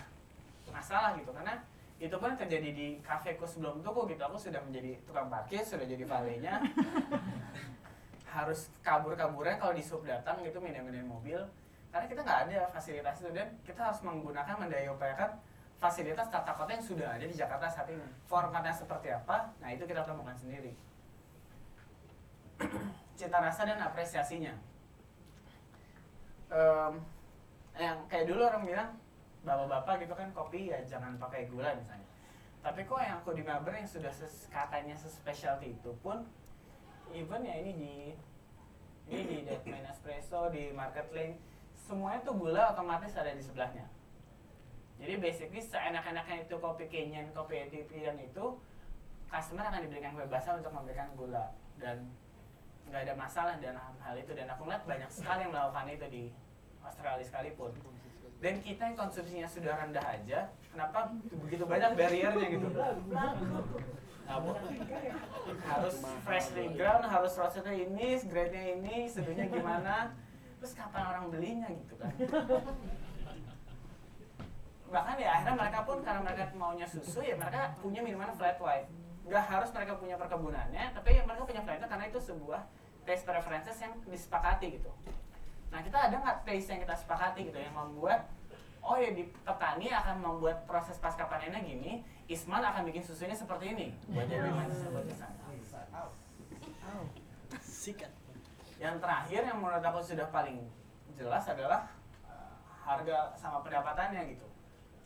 [0.70, 1.34] masalah gitu.
[1.34, 1.60] Karena
[1.98, 4.22] itu pun terjadi di kafeku sebelum tuku gitu.
[4.24, 6.62] Aku sudah menjadi tukang parkir sudah jadi valenya.
[8.34, 11.38] Harus kabur-kaburan kalau di sub datang gitu minum-minum mobil
[11.94, 15.38] karena kita nggak ada fasilitas itu dan kita harus menggunakan mendayakan
[15.78, 18.02] fasilitas tata kota yang sudah ada di Jakarta saat ini.
[18.26, 20.74] Formatnya seperti apa nah itu kita temukan sendiri.
[23.18, 24.58] Cita rasa dan apresiasinya.
[26.50, 26.98] Um,
[27.78, 28.90] yang kayak dulu orang bilang
[29.46, 32.10] bapak-bapak gitu kan kopi ya jangan pakai gula misalnya.
[32.58, 36.26] Tapi kok yang aku di Melbourne yang sudah ses, katanya sespecialty itu pun
[37.14, 37.94] even ya ini di
[39.14, 41.53] ini di Deadman Espresso di Market Lane
[41.84, 43.84] semuanya tuh gula otomatis ada di sebelahnya.
[44.96, 48.56] Jadi basically seenak-enaknya itu kopi Kenyan, kopi Ethiopian itu
[49.28, 51.52] customer akan diberikan kebebasan untuk memberikan gula.
[51.76, 52.08] Dan
[52.88, 54.32] nggak ada masalah dalam hal itu.
[54.32, 56.24] Dan aku melihat banyak sekali yang melakukan itu di
[56.80, 57.72] Australia sekalipun.
[58.40, 61.12] Dan kita yang konsumsinya sudah rendah aja kenapa
[61.44, 62.68] begitu banyak barriernya gitu?
[65.64, 65.94] Harus
[66.24, 70.12] freshly ground harus roastednya ini grade-nya ini seduhnya gimana
[70.64, 72.08] terus kapan orang belinya gitu kan?
[74.88, 78.88] Bahkan ya akhirnya mereka pun karena mereka maunya susu ya mereka punya minuman flat white.
[79.28, 82.64] Nggak harus mereka punya perkebunannya tapi ya mereka punya flat white karena itu sebuah
[83.04, 84.88] taste preferences yang disepakati gitu.
[85.68, 88.24] Nah kita ada nggak taste yang kita sepakati gitu yang membuat
[88.80, 93.76] oh ya di petani akan membuat proses pasca panennya gini, Isman akan bikin susunya seperti
[93.76, 93.92] ini?
[94.12, 96.08] Buat jadi seperti sana.
[97.60, 98.23] Sikat.
[98.84, 100.60] Yang terakhir yang menurut aku sudah paling
[101.16, 101.88] jelas adalah
[102.28, 102.52] uh,
[102.84, 104.44] harga sama pendapatannya gitu.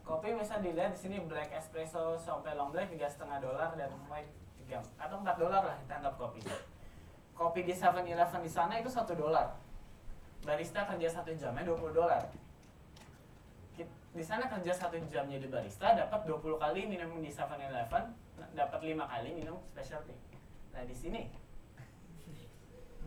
[0.02, 4.34] Kopi bisa dilihat di sini black espresso sampai long black tiga setengah dolar dan white
[4.58, 6.42] tiga atau empat dolar lah kita kopi.
[7.38, 9.54] Kopi di 7-Eleven di sana itu satu dolar
[10.42, 12.22] barista kerja satu jamnya 20 dolar
[14.14, 18.04] di sana kerja satu jamnya di barista dapat 20 kali minum di 7-Eleven
[18.54, 20.14] dapat lima kali minum specialty
[20.74, 21.30] nah di sini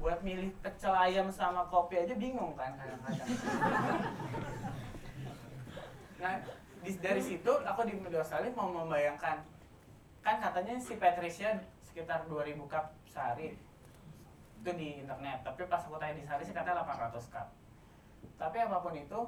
[0.01, 3.29] buat milih pecel ayam sama kopi aja bingung kan kadang-kadang.
[6.17, 6.41] Nah
[6.81, 8.25] di, dari situ aku di media
[8.57, 9.45] mau membayangkan
[10.25, 13.53] kan katanya si Patricia sekitar 2000 cup sehari
[14.61, 15.45] itu di internet.
[15.45, 17.47] Tapi pas aku tanya di sehari sih katanya 800 cup.
[18.41, 19.19] Tapi apa pun itu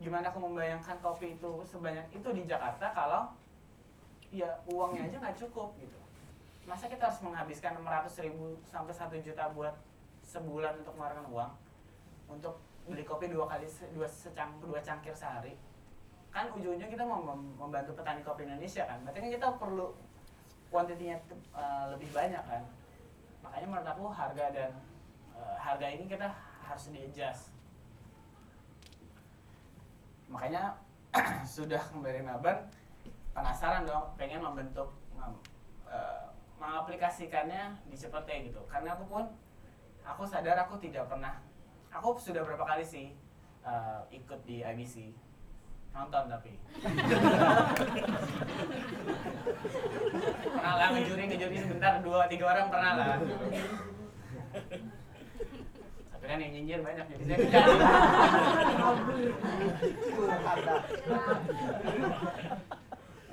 [0.00, 3.28] gimana aku membayangkan kopi itu sebanyak itu di Jakarta kalau
[4.32, 6.00] ya uangnya aja nggak cukup gitu.
[6.64, 9.76] Masa kita harus menghabiskan 600 ribu sampai 1 juta buat
[10.22, 11.52] sebulan untuk mengeluarkan uang
[12.30, 12.54] untuk
[12.88, 15.54] beli kopi dua kali dua secang dua cangkir sehari.
[16.32, 19.92] Kan ujung-ujungnya kita mau membantu petani kopi Indonesia kan berarti kan kita perlu
[20.72, 21.16] kuantitinya
[21.52, 22.62] uh, lebih banyak kan.
[23.44, 24.70] Makanya menurut aku harga dan
[25.36, 26.32] uh, harga ini kita
[26.64, 27.52] harus di adjust
[30.32, 30.72] makanya
[31.44, 32.64] sudah kembali Melbourne
[33.36, 34.88] penasaran dong pengen membentuk
[35.20, 38.64] uh, mengaplikasikannya di Cepete gitu.
[38.64, 39.24] Karena aku pun
[40.02, 41.38] aku sadar aku tidak pernah
[41.92, 43.14] aku sudah berapa kali sih
[43.62, 45.14] uh, ikut di IBC
[45.92, 46.56] nonton tapi.
[50.56, 53.20] Pernah lah ngejuri ngejuri sebentar dua tiga orang pernah lah.
[56.16, 57.60] Tapi kan yang nyinyir banyak jadi saya kerja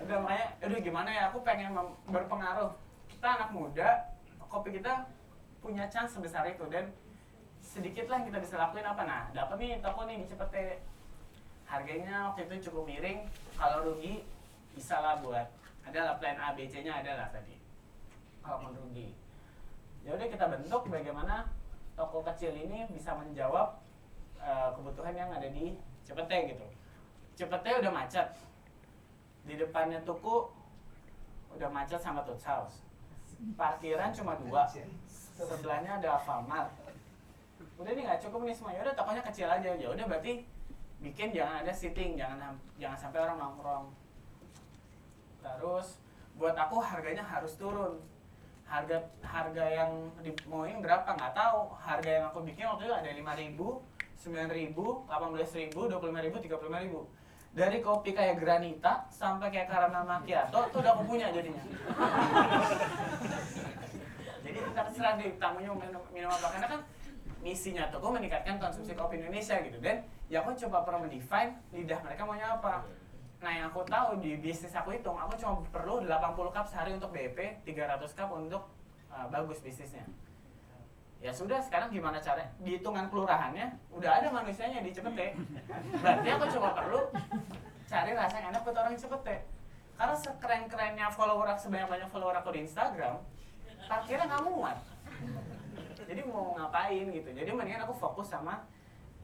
[0.10, 1.72] udah makanya aduh gimana ya aku pengen
[2.12, 2.76] berpengaruh.
[3.08, 4.10] Kita anak muda
[4.50, 5.06] kopi kita
[5.60, 6.90] punya chance sebesar itu dan
[7.60, 9.04] sedikit lah yang kita bisa lakuin apa.
[9.04, 10.80] Nah dapat nih toko nih cepet
[11.70, 13.28] harganya waktu itu cukup miring.
[13.54, 14.24] Kalau rugi
[14.74, 15.46] bisa lah buat.
[15.86, 17.60] Adalah plan A B C nya adalah tadi.
[18.42, 19.14] Kalau mau rugi.
[20.02, 21.52] Ya udah kita bentuk bagaimana
[22.00, 23.78] toko kecil ini bisa menjawab
[24.40, 25.76] uh, kebutuhan yang ada di
[26.08, 26.66] Cepete gitu.
[27.36, 28.28] Cepete udah macet.
[29.46, 30.48] Di depannya tuku
[31.50, 32.86] udah macet sama Toots House
[33.56, 34.64] parkiran cuma dua.
[35.40, 36.70] Sebelahnya ada Alfamart.
[37.80, 38.76] Udah nih nggak cukup nih semua.
[38.76, 39.72] Ya udah tokonya kecil aja.
[39.76, 40.44] Ya udah berarti
[41.00, 43.86] bikin jangan ada sitting jangan jangan sampai orang nongkrong.
[45.40, 46.00] Terus
[46.36, 48.04] buat aku harganya harus turun.
[48.68, 51.74] Harga harga yang dimauin berapa nggak tahu.
[51.80, 53.80] Harga yang aku bikin waktu itu ada lima ribu
[54.20, 57.08] sembilan ribu delapan belas ribu dua puluh lima ribu tiga puluh lima ribu
[57.50, 61.64] dari kopi kayak granita sampai kayak caramel macchiato itu udah aku punya jadinya.
[64.46, 66.48] Jadi kita terserah deh tamunya minum, minum apa.
[66.54, 66.82] Karena kan
[67.42, 69.78] misinya tuh aku meningkatkan konsumsi kopi Indonesia gitu.
[69.82, 72.86] Dan ya aku coba perlu mendefine lidah mereka maunya apa.
[73.40, 77.10] Nah yang aku tahu di bisnis aku hitung aku cuma perlu 80 cup sehari untuk
[77.16, 78.68] BP 300 cup untuk
[79.10, 80.04] uh, bagus bisnisnya
[81.20, 85.36] ya sudah sekarang gimana cara di hitungan kelurahannya udah ada manusianya di Cepete
[86.00, 87.12] berarti aku cuma perlu
[87.90, 89.36] cari rasa yang enak buat orang Cepete.
[89.98, 93.18] Karena sekeren-kerennya follower aku sebanyak-banyak follower aku di Instagram
[93.90, 94.78] parkirnya nggak muat.
[96.06, 97.30] Jadi mau ngapain gitu?
[97.34, 98.62] Jadi mendingan aku fokus sama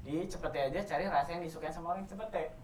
[0.01, 2.57] di Cepete aja cari rasa yang disukai sama orang Cepete.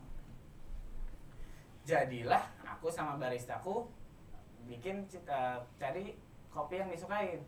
[1.86, 3.86] Jadilah aku sama baristaku
[4.66, 6.18] bikin cita, cari
[6.50, 7.42] kopi yang disukain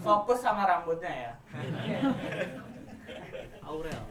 [0.00, 1.32] fokus sama rambutnya ya
[3.64, 4.02] Aurel.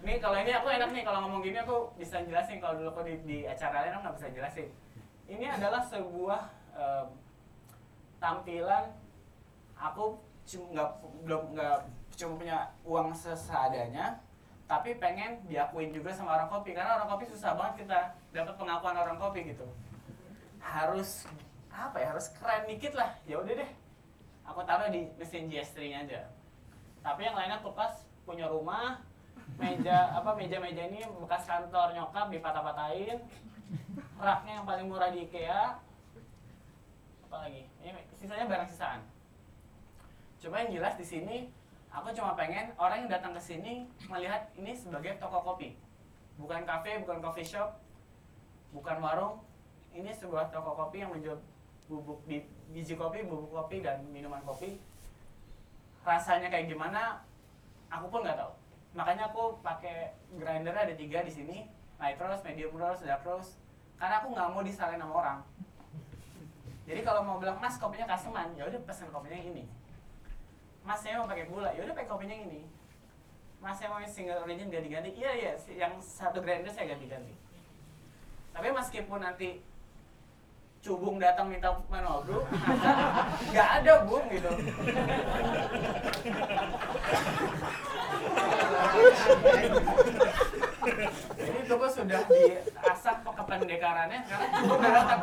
[0.00, 3.04] Nih kalau ini aku enak nih kalau ngomong gini aku bisa jelasin kalau dulu aku
[3.04, 4.68] di, di acara lain aku nggak bisa jelasin.
[5.28, 6.40] Ini adalah sebuah
[6.72, 7.06] em,
[8.16, 8.96] tampilan
[9.76, 10.16] aku
[10.48, 10.90] cuma nggak
[11.28, 11.78] belum nggak
[12.16, 14.24] cuma punya uang sesadanya,
[14.70, 18.94] tapi pengen diakuin juga sama orang kopi karena orang kopi susah banget kita dapat pengakuan
[18.94, 19.66] orang kopi gitu.
[20.62, 21.26] Harus
[21.74, 23.18] apa ya harus keren dikit lah.
[23.26, 23.70] Ya udah deh.
[24.46, 26.30] Aku taruh di mesin GS3 aja.
[27.02, 29.02] Tapi yang lainnya kulkas punya rumah
[29.58, 33.18] meja apa meja-meja ini bekas kantor nyokap dipatah-patahin.
[34.22, 35.82] Raknya yang paling murah di IKEA.
[37.26, 37.66] Apa lagi?
[37.82, 39.02] Ini sisanya barang sisaan.
[40.38, 41.36] Coba yang jelas di sini
[41.90, 45.74] aku cuma pengen orang yang datang ke sini melihat ini sebagai toko kopi.
[46.38, 47.76] Bukan kafe bukan coffee shop
[48.70, 49.42] bukan warung.
[49.90, 51.36] Ini sebuah toko kopi yang menjual
[51.90, 54.78] bubuk bi- biji kopi bubuk kopi dan minuman kopi.
[56.06, 57.18] Rasanya kayak gimana
[57.90, 58.52] aku pun nggak tahu.
[58.94, 61.66] Makanya aku pakai grinder ada tiga di sini.
[62.00, 63.58] Light roast medium roast dark roast.
[63.98, 65.38] Karena aku nggak mau disalahin sama orang.
[66.88, 69.62] Jadi kalau mau bilang mas kopinya kaseman ya udah pesen kopinya ini
[70.84, 72.62] mas saya mau pakai gula ya udah pakai kopinya ini.
[73.60, 75.12] Mas saya mau single origin ganti-ganti.
[75.12, 77.36] Iya iya yang satu grinder saya ganti-ganti.
[78.56, 79.60] Tapi meskipun nanti
[80.80, 82.48] cubung datang minta manobruk
[83.52, 84.48] nggak ada bung gitu.
[91.36, 95.20] Jadi itu gua sudah diasah kependekarannya karena cubung nggak datang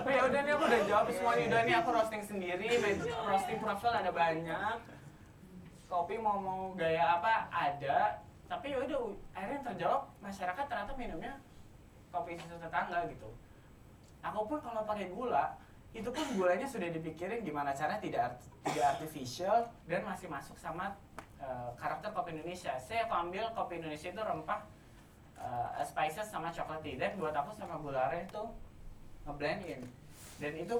[0.00, 2.68] tapi ya udah nih aku udah jawab semuanya udah nih aku roasting sendiri
[3.24, 4.76] roasting profile ada banyak.
[5.88, 7.48] Kopi mau mau gaya apa?
[7.48, 8.20] Ada.
[8.44, 11.40] Tapi ya udah akhirnya terjawab masyarakat ternyata minumnya
[12.12, 13.32] kopi susu tetangga gitu.
[14.20, 15.56] Aku pun kalau pakai gula
[15.96, 18.36] itu pun gulanya sudah dipikirin gimana cara tidak
[18.68, 21.00] tidak artificial dan masih masuk sama
[21.40, 22.76] eh, karakter kopi Indonesia.
[22.76, 24.68] Saya aku ambil kopi Indonesia itu rempah
[25.40, 28.44] eh, spices sama coklat dan buat aku sama gula aren itu
[29.24, 29.80] ngeblend in
[30.40, 30.72] dan itu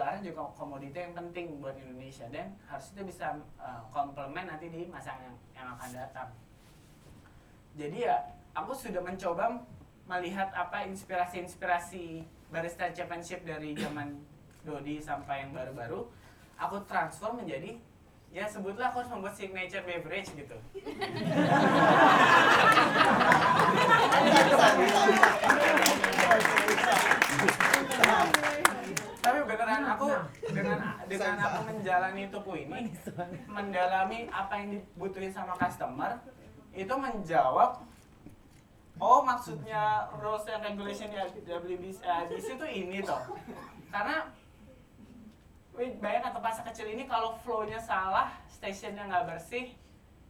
[0.00, 2.24] aren juga komoditi yang penting buat Indonesia.
[2.32, 6.32] Dan harus itu bisa uh, komplement nanti di masa yang, yang akan datang.
[7.76, 8.16] Jadi ya
[8.56, 9.60] aku sudah mencoba
[10.08, 14.16] melihat apa inspirasi-inspirasi barista championship dari zaman
[14.64, 16.08] Dodi sampai yang baru-baru.
[16.56, 17.76] Aku transform menjadi
[18.32, 20.56] ya sebutlah aku harus membuat signature beverage gitu
[29.22, 30.06] tapi beneran aku
[30.50, 32.90] dengan dengan aku menjalani tuku ini
[33.46, 36.18] mendalami apa yang dibutuhin sama customer
[36.74, 37.86] itu menjawab
[39.02, 41.18] oh maksudnya rules and regulation di
[41.50, 41.98] WBC
[42.38, 43.18] itu ini toh.
[43.90, 44.30] Karena
[45.74, 49.74] wih, bayangkan tempat sekecil ini kalau flow-nya salah stationnya nggak bersih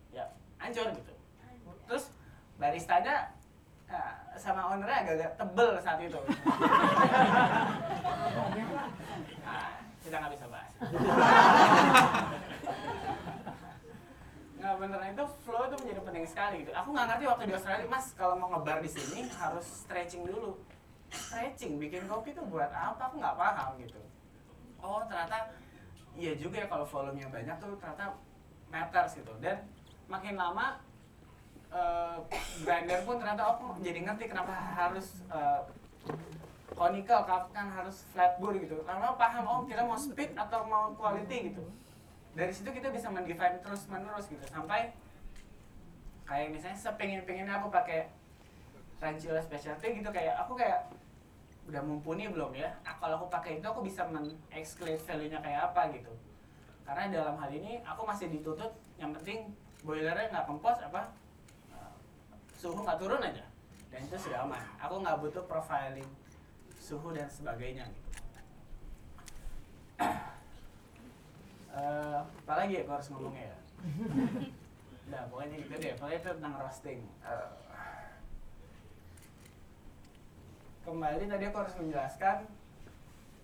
[0.09, 0.25] ya
[0.57, 1.13] hancur gitu.
[1.85, 2.09] Terus
[2.57, 3.42] baristanya eh,
[4.37, 6.21] sama ownernya agak-agak tebel saat itu.
[9.43, 10.73] Nah, kita nggak bisa bahas.
[14.63, 16.73] Nggak beneran itu flow itu menjadi penting sekali gitu.
[16.79, 20.55] Aku nggak ngerti waktu di Australia mas kalau mau ngebar di sini harus stretching dulu.
[21.11, 23.11] Stretching bikin kopi tuh buat apa?
[23.11, 23.99] Aku nggak paham gitu.
[24.79, 25.51] Oh ternyata
[26.15, 28.15] iya juga ya kalau volumenya banyak tuh ternyata
[28.71, 29.35] matters gitu.
[29.43, 29.67] Dan
[30.07, 30.79] makin lama
[31.73, 32.17] eh
[32.65, 35.61] brander pun ternyata oh jadi ngerti kenapa harus eh,
[36.73, 38.81] conical kan harus flat bore gitu.
[38.85, 41.65] Karena paham oh kita mau speed atau mau quality gitu.
[42.33, 44.45] Dari situ kita bisa mendefine terus menerus gitu.
[44.49, 44.93] Sampai
[46.29, 48.09] kayak misalnya sepingin pengennya aku pakai
[49.03, 50.87] Rancila specialty gitu kayak aku kayak
[51.67, 52.71] udah mumpuni belum ya?
[52.87, 56.13] Ah, kalau aku pakai itu aku bisa men-exclude value-nya kayak apa gitu.
[56.83, 59.51] Karena dalam hal ini aku masih dituntut yang penting
[59.83, 61.11] boilernya nggak kempos apa eh,
[62.63, 63.43] suhu nggak turun aja.
[63.91, 64.63] Dan itu sudah aman.
[64.79, 66.07] Aku nggak butuh profiling
[66.79, 68.11] suhu dan sebagainya gitu.
[71.73, 73.59] Eh, apalagi ya aku harus ngomongnya ya?
[75.09, 75.97] Nah, pokoknya gitu deh.
[75.97, 77.01] Pokoknya itu tentang roasting.
[77.25, 77.49] Eh,
[80.85, 82.45] kembali tadi aku harus menjelaskan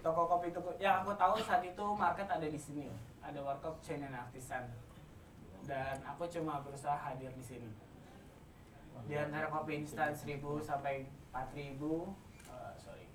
[0.04, 2.92] toko kopi toko yang aku tahu saat itu market ada di sini.
[3.24, 4.68] Ada warkop chain and artisan.
[5.64, 7.87] Dan aku cuma berusaha hadir di sini
[9.06, 13.06] di antara kopi instan 1000 sampai 4000 eh, sorry.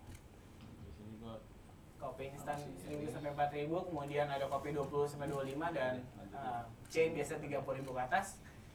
[2.00, 5.94] Kopi instan 1000 sampai 4000 kemudian ada kopi 20 sampai 25 dan
[6.32, 8.28] eh, chain biasa 30.000 ke atas.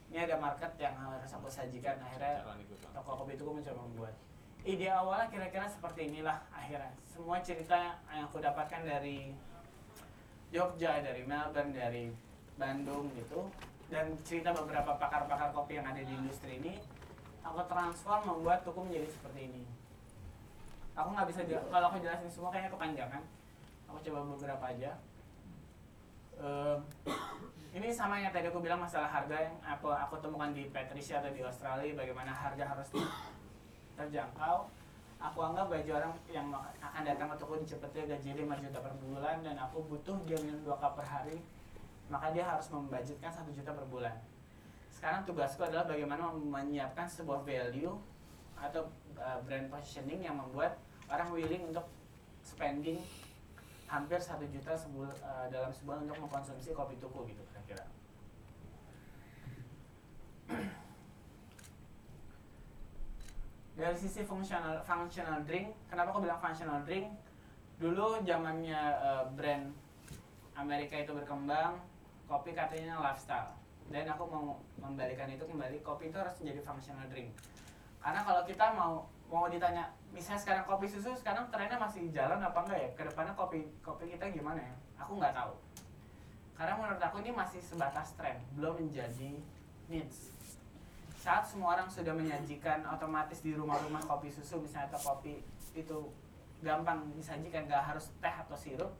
[0.09, 2.41] Ini ada market yang harus aku sajikan akhirnya
[2.93, 4.15] toko kopi itu mencoba membuat.
[4.65, 6.91] Ide awalnya kira-kira seperti inilah akhirnya.
[7.07, 9.31] Semua cerita yang aku dapatkan dari
[10.49, 12.09] Jogja dari Melbourne dari
[12.57, 13.47] Bandung gitu
[13.89, 16.73] dan cerita beberapa pakar-pakar kopi yang ada di industri ini
[17.43, 19.63] aku transform membuat tuku menjadi seperti ini.
[20.95, 23.23] Aku nggak bisa kalau aku jelasin semua kayaknya kepanjangan.
[23.87, 24.91] Aku coba beberapa aja.
[26.39, 26.79] Ehm,
[27.75, 31.31] ini sama yang tadi aku bilang masalah harga yang aku aku temukan di Patricia atau
[31.31, 32.89] di Australia bagaimana harga harus
[33.95, 34.67] terjangkau.
[35.19, 36.47] Aku anggap bagi orang yang
[36.79, 40.39] akan datang ke toko di Cepetnya gaji 5 juta per bulan dan aku butuh dia
[40.39, 41.43] minum 2 cup per hari
[42.09, 44.15] maka dia harus membudgetkan 1 juta per bulan
[44.99, 47.95] sekarang tugasku adalah bagaimana menyiapkan sebuah value
[48.59, 50.75] atau uh, brand positioning yang membuat
[51.07, 51.87] orang willing untuk
[52.43, 52.99] spending
[53.87, 57.87] hampir satu juta sebul, uh, dalam sebulan untuk mengkonsumsi kopi tuku gitu kira-kira.
[63.79, 67.07] Dari sisi functional functional drink, kenapa aku bilang functional drink?
[67.79, 69.71] Dulu zamannya uh, brand
[70.59, 71.79] Amerika itu berkembang,
[72.27, 73.55] kopi katanya lifestyle.
[73.89, 77.33] Dan aku mau membalikan itu kembali, kopi itu harus menjadi functional drink.
[77.99, 82.65] Karena kalau kita mau mau ditanya, misalnya sekarang kopi susu sekarang trennya masih jalan apa
[82.65, 82.89] enggak ya?
[82.97, 84.73] Ke depannya kopi kopi kita gimana ya?
[85.05, 85.53] Aku nggak tahu.
[86.57, 89.41] Karena menurut aku ini masih sebatas tren, belum menjadi
[89.87, 90.33] needs.
[91.19, 95.43] Saat semua orang sudah menyajikan otomatis di rumah-rumah kopi susu misalnya atau kopi
[95.75, 95.99] itu
[96.59, 98.91] gampang disajikan, nggak harus teh atau sirup,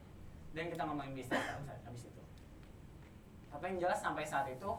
[0.56, 1.40] dan kita ngomongin bisnis
[1.84, 2.19] habis itu.
[3.50, 4.70] Tapi yang jelas sampai saat itu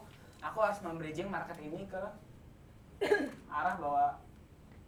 [0.41, 2.01] aku harus membridging market ini ke
[3.57, 4.17] arah bahwa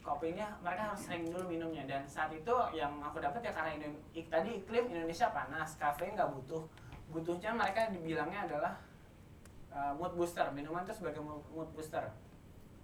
[0.03, 1.83] kopi ini mereka harus sering dulu minumnya.
[1.87, 6.11] Dan saat itu yang aku dapat ya karena Indo- ik- tadi iklim Indonesia panas, kafe
[6.11, 6.63] nggak butuh.
[7.13, 8.73] Butuhnya mereka dibilangnya adalah
[9.69, 10.49] uh, mood booster.
[10.51, 12.09] Minuman itu sebagai mo- mood booster.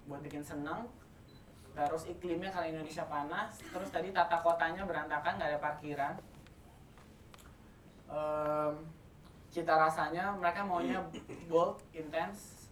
[0.08, 0.88] Buat bikin senang
[1.70, 6.14] terus iklimnya karena Indonesia panas terus tadi tata kotanya berantakan nggak ada parkiran.
[8.10, 8.74] Em,
[9.50, 11.02] cita rasanya mereka maunya
[11.50, 12.70] bold, intense,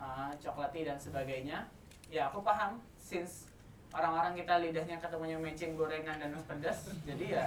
[0.00, 1.68] uh, coklati dan sebagainya.
[2.08, 3.52] Ya aku paham, since
[3.92, 7.46] orang-orang kita lidahnya ketemunya mecin gorengan dan pedas, jadi ya,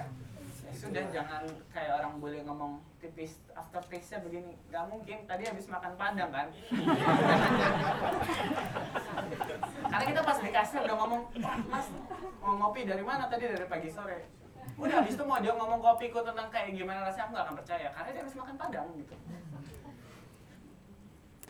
[0.66, 1.42] ya sudah jangan
[1.74, 5.18] kayak orang boleh ngomong tipis after taste-nya begini, nggak mungkin.
[5.26, 6.48] Tadi habis makan padang kan?
[9.92, 11.90] Karena kita pas dikasih udah ngomong, "Wah, mas
[12.42, 14.41] mau ngopi dari mana tadi dari pagi sore?
[14.82, 17.88] Udah habis itu mau dia ngomong kopiku tentang kayak gimana rasanya aku nggak akan percaya
[17.94, 19.16] karena dia habis makan padang gitu.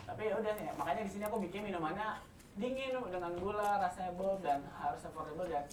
[0.03, 2.19] Tapi ya udah ya, makanya di sini aku bikin minumannya
[2.59, 5.63] dingin dengan gula, rasanya bold dan harus affordable dan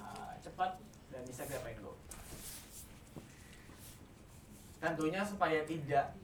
[0.00, 0.80] uh, cepat
[1.12, 1.92] dan bisa grab and go.
[4.80, 6.16] Tentunya supaya tidak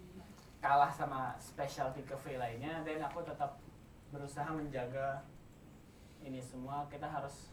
[0.64, 3.60] kalah sama specialty cafe lainnya dan aku tetap
[4.08, 5.20] berusaha menjaga
[6.24, 7.52] ini semua kita harus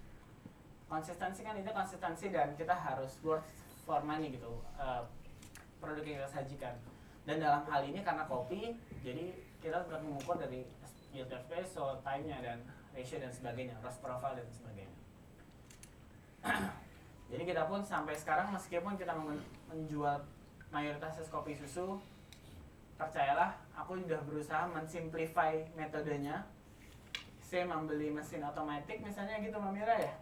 [0.90, 3.46] konsistensi kan itu konsistensi dan kita harus worth
[3.86, 5.06] for money gitu uh,
[5.78, 6.76] produk yang kita sajikan.
[7.24, 8.74] Dan dalam hal ini karena kopi
[9.06, 10.66] jadi kita tetap mengukur dari
[11.14, 12.58] yield espresso, time-nya dan
[12.92, 14.98] ratio dan sebagainya, roast profile dan sebagainya.
[17.32, 20.26] jadi kita pun sampai sekarang meskipun kita men- menjual
[20.74, 22.02] mayoritas kopi susu
[22.98, 26.50] percayalah aku sudah berusaha mensimplify metodenya.
[27.46, 30.14] Saya membeli mesin otomatis misalnya gitu Mbak Mira ya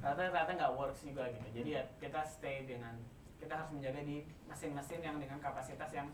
[0.00, 1.48] ternyata nggak works juga gitu.
[1.62, 2.94] Jadi ya kita stay dengan
[3.38, 6.08] kita harus menjaga di mesin-mesin yang dengan kapasitas yang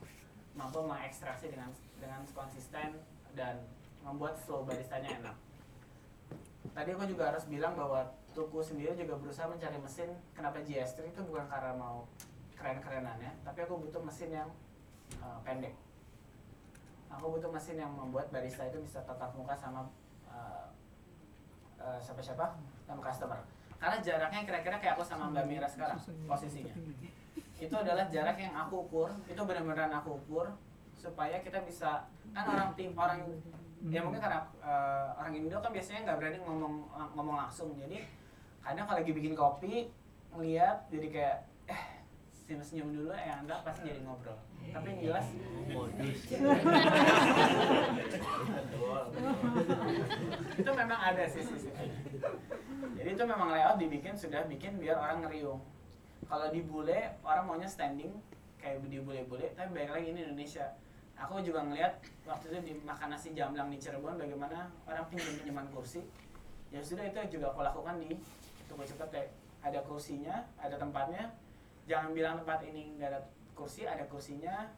[0.55, 3.01] mampu mengekstraksi dengan dengan konsisten
[3.35, 3.65] dan
[4.05, 5.37] membuat flow baristanya enak.
[6.75, 10.11] Tadi aku juga harus bilang bahwa Tuku sendiri juga berusaha mencari mesin.
[10.35, 12.03] Kenapa GS3 itu bukan karena mau
[12.59, 14.49] keren-kerenannya tapi aku butuh mesin yang
[15.23, 15.77] uh, pendek.
[17.15, 19.87] Aku butuh mesin yang membuat barista itu bisa tatap muka sama
[20.27, 20.67] uh,
[21.79, 23.41] uh, siapa-siapa sama customer.
[23.81, 26.73] Karena jaraknya kira-kira kayak aku sama Mbak Mira sekarang posisinya.
[27.55, 30.53] itu adalah jarak yang aku ukur itu benar-benar aku ukur
[30.93, 32.03] supaya kita bisa
[32.35, 33.25] kan orang tim orang
[33.89, 36.75] ya mungkin karena uh, orang Indo kan biasanya nggak berani ngomong
[37.15, 37.73] ngomong langsung.
[37.79, 38.05] Jadi
[38.65, 39.89] kadang kalau lagi bikin kopi
[40.35, 41.37] ngeliat jadi kayak
[41.71, 41.83] eh
[42.35, 44.37] senyum senyum dulu yang anda pasti jadi ngobrol
[44.73, 45.27] tapi yang jelas
[50.61, 51.73] itu memang ada sih sisi
[53.05, 55.61] jadi itu memang layout dibikin sudah bikin biar orang ngeriung.
[56.25, 58.09] Kalau di bule orang maunya standing
[58.57, 60.73] kayak di bule-bule tapi baik lagi ini Indonesia.
[61.21, 65.69] Aku juga ngeliat waktu itu di makan nasi jamblang di Cirebon bagaimana orang pinjam pinjaman
[65.77, 66.01] kursi.
[66.73, 68.17] Ya sudah itu juga aku lakukan di
[68.73, 69.29] toko cepet
[69.61, 71.29] ada kursinya ada tempatnya.
[71.85, 73.21] Jangan bilang tempat ini nggak ada
[73.55, 74.69] kursi ada kursinya.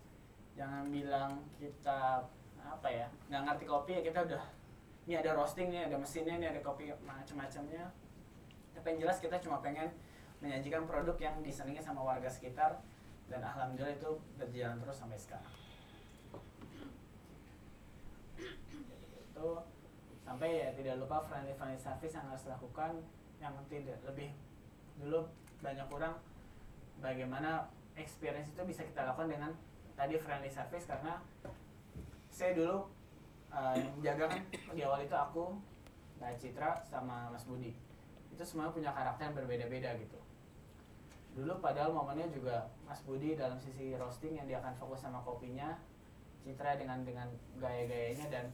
[0.57, 2.25] Jangan bilang kita
[2.67, 4.45] apa ya nggak ngerti kopi ya kita udah
[5.07, 7.89] ini ada roasting nih ada mesinnya ini ada kopi macam-macamnya.
[8.77, 9.89] Tapi yang jelas kita cuma pengen
[10.45, 12.77] menyajikan produk yang disenangi sama warga sekitar
[13.27, 15.55] dan alhamdulillah itu berjalan terus sampai sekarang.
[19.33, 19.49] Itu
[20.27, 23.01] sampai ya tidak lupa friendly friendly service yang harus dilakukan.
[23.37, 24.33] Yang tidak lebih
[24.97, 25.29] dulu
[25.61, 26.17] banyak kurang
[27.05, 29.51] bagaimana experience itu bisa kita lakukan dengan
[29.97, 31.19] tadi friendly service karena
[32.29, 32.85] saya dulu
[33.49, 34.41] uh, menjaga kan
[34.77, 35.57] di awal itu aku
[36.21, 37.73] Mbak Citra sama Mas Budi.
[38.33, 40.21] Itu semua punya karakter yang berbeda-beda gitu.
[41.37, 45.77] Dulu padahal momennya juga Mas Budi dalam sisi roasting yang dia akan fokus sama kopinya
[46.45, 47.29] Citra dengan dengan
[47.59, 48.45] gaya-gayanya dan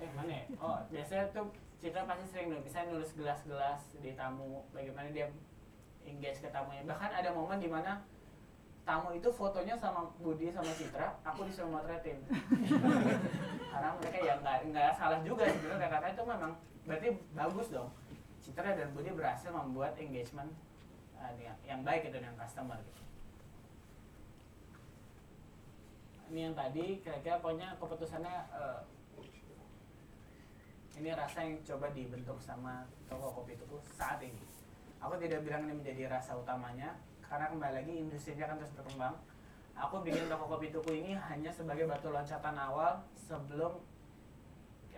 [0.00, 0.44] eh mana ya?
[0.64, 1.48] oh biasanya tuh
[1.80, 5.30] Citra pasti sering dong bisa nulis gelas-gelas di tamu bagaimana dia
[6.04, 6.84] engage ke tamunya.
[6.84, 8.04] Bahkan ada momen di mana
[8.90, 12.18] tamu itu fotonya sama Budi sama Citra aku disuruh motretin.
[13.70, 16.52] Karena mereka ya nggak nggak salah juga sebenarnya karena itu memang
[16.90, 17.90] berarti bagus dong.
[18.42, 20.50] Citra dan Budi berhasil membuat engagement
[21.14, 22.98] uh, yang, yang baik gitu dengan customer gitu.
[26.30, 28.86] ini yang tadi kira-kira pokoknya keputusannya uh,
[30.94, 33.66] ini rasa yang coba dibentuk sama toko kopi itu
[33.98, 34.38] saat ini.
[35.02, 36.94] Aku tidak bilang ini menjadi rasa utamanya
[37.30, 39.14] karena kembali lagi industrinya kan terus berkembang.
[39.78, 43.78] Aku bikin toko kopi tuku ini hanya sebagai batu loncatan awal sebelum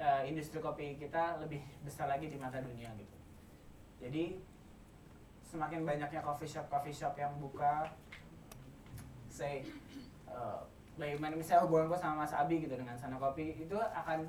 [0.01, 3.16] uh, industri kopi kita lebih besar lagi di mata dunia gitu.
[4.01, 4.41] Jadi
[5.45, 7.85] semakin banyaknya coffee shop coffee shop yang buka
[9.28, 9.61] say
[10.24, 10.64] uh,
[10.97, 14.24] bagaimana misalnya hubunganku sama Mas Abi gitu dengan sana kopi itu akan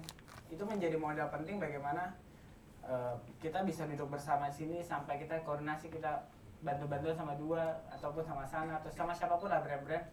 [0.51, 2.11] itu menjadi modal penting bagaimana
[2.83, 6.27] uh, kita bisa duduk bersama sini sampai kita koordinasi kita
[6.63, 10.07] bantu-bantu sama dua ataupun sama sana atau sama siapa pun lah brand-brand.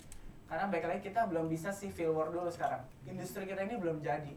[0.51, 2.82] Karena baik lagi kita belum bisa sih feel war dulu sekarang.
[3.07, 4.34] Industri kita ini belum jadi.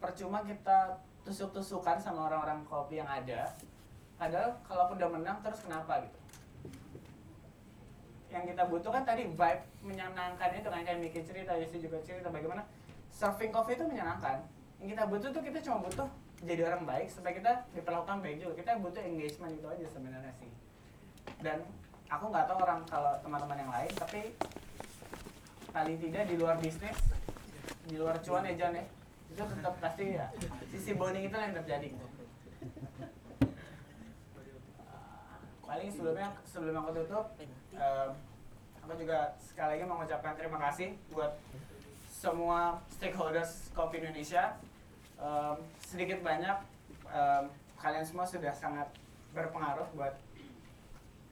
[0.00, 0.96] Percuma kita
[1.28, 3.52] tusuk-tusukan sama orang-orang kopi yang ada.
[4.16, 6.18] Padahal kalaupun udah menang terus kenapa gitu?
[8.32, 12.64] Yang kita butuhkan tadi vibe menyenangkan itu kan kayak bikin cerita Yusi juga cerita bagaimana
[13.12, 14.40] surfing coffee itu menyenangkan.
[14.80, 16.08] Yang kita butuh tuh kita cuma butuh
[16.40, 18.52] jadi orang baik supaya kita diperlakukan baik juga.
[18.64, 20.63] Kita butuh engagement itu aja sebenarnya sih
[21.42, 21.58] dan
[22.08, 24.22] aku nggak tahu orang kalau teman-teman yang lain tapi
[25.74, 26.98] paling tidak di luar bisnis
[27.84, 28.84] di luar cuan ya Jan ya
[29.34, 30.30] itu tetap pasti ya
[30.70, 32.06] sisi bonding itu yang terjadi gitu.
[35.64, 37.26] paling sebelumnya sebelum aku tutup
[37.74, 38.10] um,
[38.86, 41.34] aku juga sekali lagi mengucapkan terima kasih buat
[42.08, 44.54] semua stakeholders Kopi Indonesia
[45.18, 46.62] um, sedikit banyak
[47.10, 47.44] um,
[47.82, 48.86] kalian semua sudah sangat
[49.34, 50.14] berpengaruh buat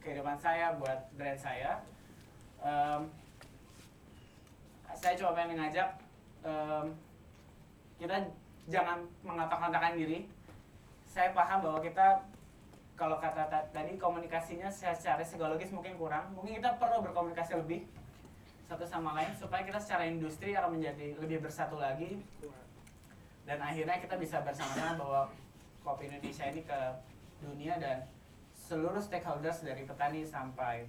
[0.03, 1.79] kehidupan saya buat brand saya.
[2.63, 3.11] Um,
[4.93, 5.89] saya coba pengen ngajak
[6.47, 6.87] um,
[7.99, 8.19] kita
[8.71, 10.27] jangan mengatakan diri.
[11.07, 12.23] Saya paham bahwa kita
[12.99, 16.31] kalau kata tadi komunikasinya secara psikologis mungkin kurang.
[16.35, 17.87] Mungkin kita perlu berkomunikasi lebih
[18.71, 22.23] satu sama lain supaya kita secara industri akan menjadi lebih bersatu lagi.
[23.43, 25.21] Dan akhirnya kita bisa bersama-sama bahwa
[25.83, 26.79] kopi Indonesia ini ke
[27.43, 28.07] dunia dan
[28.63, 30.87] seluruh stakeholders dari petani sampai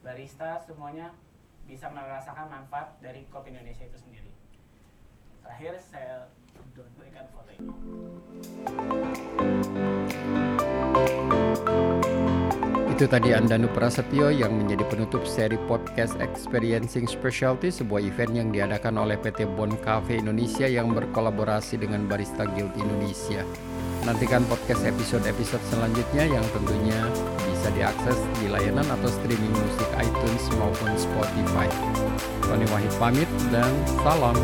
[0.00, 1.12] barista semuanya
[1.68, 4.32] bisa merasakan manfaat dari kopi Indonesia itu sendiri.
[5.44, 6.26] Terakhir saya
[6.96, 7.68] berikan foto ini.
[12.90, 19.00] Itu tadi Andanu Prasetyo yang menjadi penutup seri podcast Experiencing Specialty, sebuah event yang diadakan
[19.00, 23.40] oleh PT Bon Cafe Indonesia yang berkolaborasi dengan Barista Guild Indonesia.
[24.00, 27.00] Nantikan podcast episode-episode selanjutnya yang tentunya
[27.44, 31.68] bisa diakses di layanan atau streaming musik iTunes maupun Spotify.
[32.40, 33.68] Tony Wahid pamit dan
[34.00, 34.36] salam.